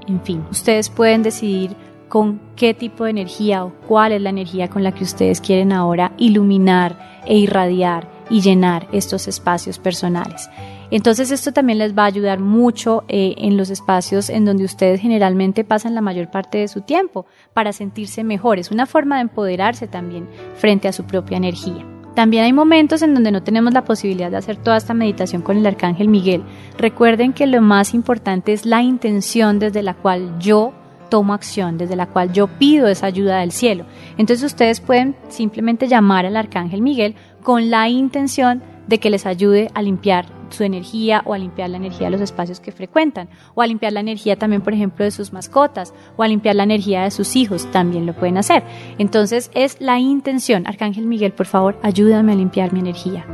en 0.08 0.22
fin, 0.22 0.44
ustedes 0.50 0.90
pueden 0.90 1.24
decidir 1.24 1.76
con 2.08 2.40
qué 2.56 2.74
tipo 2.74 3.04
de 3.04 3.10
energía 3.10 3.66
o 3.66 3.74
cuál 3.88 4.14
es 4.14 4.22
la 4.22 4.30
energía 4.30 4.70
con 4.70 4.82
la 4.84 4.94
que 4.94 5.04
ustedes 5.04 5.42
quieren 5.42 5.74
ahora 5.74 6.14
iluminar 6.18 7.22
e 7.26 7.38
irradiar 7.38 8.17
y 8.30 8.42
llenar 8.42 8.88
estos 8.92 9.28
espacios 9.28 9.80
personales. 9.80 10.50
Entonces 10.90 11.32
esto 11.32 11.52
también 11.52 11.80
les 11.80 11.98
va 11.98 12.04
a 12.04 12.08
ayudar 12.08 12.40
mucho 12.40 13.04
eh, 13.08 13.36
en 13.38 13.58
los 13.58 13.70
espacios 13.70 14.30
en 14.30 14.46
donde 14.46 14.64
ustedes 14.64 15.02
generalmente 15.02 15.64
pasan 15.64 15.96
la 15.96 16.02
mayor 16.02 16.32
parte 16.32 16.60
de 16.60 16.68
su 16.68 16.82
tiempo 16.82 17.26
para 17.54 17.74
sentirse 17.74 18.24
mejores, 18.24 18.72
una 18.72 18.86
forma 18.86 19.16
de 19.16 19.24
empoderarse 19.24 19.88
también 19.88 20.30
frente 20.56 20.88
a 20.88 20.94
su 20.94 21.04
propia 21.04 21.38
energía. 21.38 21.86
También 22.16 22.46
hay 22.46 22.54
momentos 22.54 23.04
en 23.04 23.14
donde 23.14 23.32
no 23.32 23.44
tenemos 23.44 23.74
la 23.74 23.84
posibilidad 23.84 24.32
de 24.32 24.38
hacer 24.38 24.56
toda 24.58 24.78
esta 24.78 24.96
meditación 24.96 25.44
con 25.44 25.58
el 25.58 25.68
Arcángel 25.68 26.08
Miguel. 26.08 26.42
Recuerden 26.78 27.32
que 27.32 27.46
lo 27.46 27.62
más 27.62 27.94
importante 27.94 28.54
es 28.54 28.66
la 28.66 28.82
intención 28.82 29.60
desde 29.60 29.84
la 29.84 29.94
cual 29.94 30.40
yo 30.40 30.74
tomo 31.10 31.34
acción, 31.34 31.78
desde 31.78 31.96
la 31.96 32.08
cual 32.08 32.34
yo 32.34 32.48
pido 32.48 32.88
esa 32.88 33.08
ayuda 33.08 33.40
del 33.40 33.52
cielo. 33.52 33.86
Entonces 34.18 34.46
ustedes 34.46 34.82
pueden 34.82 35.16
simplemente 35.30 35.88
llamar 35.88 36.26
al 36.26 36.38
Arcángel 36.38 36.82
Miguel 36.82 37.16
con 37.44 37.70
la 37.70 37.90
intención 37.90 38.62
de 38.88 39.00
que 39.00 39.10
les 39.10 39.26
ayude 39.26 39.70
a 39.74 39.82
limpiar 39.82 40.26
su 40.50 40.64
energía 40.64 41.22
o 41.26 41.34
a 41.34 41.38
limpiar 41.38 41.70
la 41.70 41.78
energía 41.78 42.08
de 42.08 42.12
los 42.12 42.22
espacios 42.22 42.60
que 42.60 42.72
frecuentan 42.72 43.30
o 43.54 43.62
a 43.62 43.68
limpiar 43.68 43.94
la 43.94 44.00
energía 44.00 44.38
también, 44.38 44.62
por 44.62 44.74
ejemplo, 44.74 45.04
de 45.04 45.12
sus 45.12 45.34
mascotas 45.34 45.94
o 46.16 46.24
a 46.24 46.28
limpiar 46.28 46.56
la 46.56 46.64
energía 46.64 47.04
de 47.04 47.12
sus 47.12 47.36
hijos, 47.36 47.70
también 47.72 48.06
lo 48.06 48.14
pueden 48.14 48.38
hacer. 48.38 48.64
Entonces 48.98 49.52
es 49.54 49.80
la 49.82 50.00
intención. 50.00 50.66
Arcángel 50.68 51.06
Miguel, 51.06 51.34
por 51.34 51.46
favor, 51.46 51.78
ayúdame 51.84 52.32
a 52.32 52.36
limpiar 52.36 52.74
mi 52.74 52.80
energía. 52.80 53.26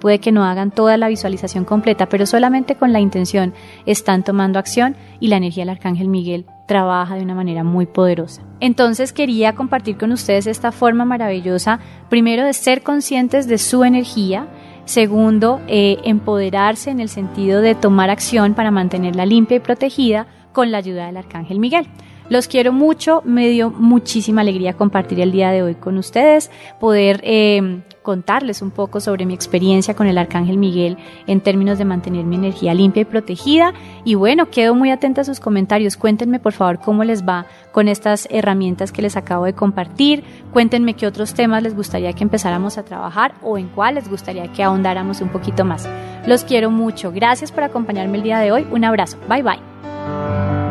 Puede 0.00 0.18
que 0.18 0.32
no 0.32 0.44
hagan 0.44 0.70
toda 0.70 0.98
la 0.98 1.08
visualización 1.08 1.64
completa, 1.64 2.08
pero 2.08 2.26
solamente 2.26 2.74
con 2.74 2.92
la 2.92 3.00
intención 3.00 3.54
están 3.86 4.22
tomando 4.22 4.58
acción 4.58 4.96
y 5.18 5.28
la 5.28 5.36
energía 5.36 5.62
del 5.62 5.70
Arcángel 5.70 6.08
Miguel 6.08 6.46
trabaja 6.66 7.16
de 7.16 7.22
una 7.22 7.34
manera 7.34 7.64
muy 7.64 7.86
poderosa. 7.86 8.42
Entonces 8.60 9.12
quería 9.12 9.54
compartir 9.54 9.96
con 9.98 10.12
ustedes 10.12 10.46
esta 10.46 10.72
forma 10.72 11.04
maravillosa, 11.04 11.80
primero 12.08 12.44
de 12.44 12.52
ser 12.52 12.82
conscientes 12.82 13.46
de 13.46 13.58
su 13.58 13.84
energía, 13.84 14.46
segundo, 14.84 15.60
eh, 15.66 15.98
empoderarse 16.04 16.90
en 16.90 17.00
el 17.00 17.08
sentido 17.08 17.60
de 17.60 17.74
tomar 17.74 18.10
acción 18.10 18.54
para 18.54 18.70
mantenerla 18.70 19.26
limpia 19.26 19.58
y 19.58 19.60
protegida 19.60 20.26
con 20.52 20.70
la 20.70 20.78
ayuda 20.78 21.06
del 21.06 21.16
Arcángel 21.16 21.58
Miguel. 21.58 21.86
Los 22.28 22.48
quiero 22.48 22.72
mucho, 22.72 23.22
me 23.24 23.48
dio 23.48 23.70
muchísima 23.70 24.40
alegría 24.40 24.72
compartir 24.72 25.20
el 25.20 25.30
día 25.30 25.50
de 25.50 25.62
hoy 25.62 25.74
con 25.74 25.98
ustedes, 25.98 26.50
poder 26.80 27.20
eh, 27.22 27.82
contarles 28.04 28.62
un 28.62 28.70
poco 28.70 29.00
sobre 29.00 29.26
mi 29.26 29.34
experiencia 29.34 29.94
con 29.94 30.06
el 30.06 30.18
Arcángel 30.18 30.58
Miguel 30.58 30.96
en 31.26 31.40
términos 31.40 31.78
de 31.78 31.84
mantener 31.84 32.24
mi 32.24 32.36
energía 32.36 32.72
limpia 32.74 33.02
y 33.02 33.04
protegida. 33.04 33.74
Y 34.04 34.14
bueno, 34.14 34.50
quedo 34.50 34.74
muy 34.74 34.90
atenta 34.90 35.22
a 35.22 35.24
sus 35.24 35.40
comentarios. 35.40 35.96
Cuéntenme 35.96 36.38
por 36.38 36.52
favor 36.52 36.78
cómo 36.78 37.02
les 37.02 37.26
va 37.26 37.46
con 37.72 37.88
estas 37.88 38.28
herramientas 38.30 38.92
que 38.92 39.02
les 39.02 39.16
acabo 39.16 39.46
de 39.46 39.54
compartir. 39.54 40.22
Cuéntenme 40.52 40.94
qué 40.94 41.06
otros 41.06 41.34
temas 41.34 41.62
les 41.62 41.74
gustaría 41.74 42.12
que 42.12 42.24
empezáramos 42.24 42.78
a 42.78 42.84
trabajar 42.84 43.34
o 43.42 43.58
en 43.58 43.68
cuál 43.68 43.96
les 43.96 44.08
gustaría 44.08 44.52
que 44.52 44.62
ahondáramos 44.62 45.20
un 45.20 45.30
poquito 45.30 45.64
más. 45.64 45.88
Los 46.26 46.44
quiero 46.44 46.70
mucho. 46.70 47.10
Gracias 47.10 47.52
por 47.52 47.64
acompañarme 47.64 48.18
el 48.18 48.22
día 48.22 48.38
de 48.38 48.52
hoy. 48.52 48.66
Un 48.70 48.84
abrazo. 48.84 49.18
Bye 49.28 49.42
bye. 49.42 50.63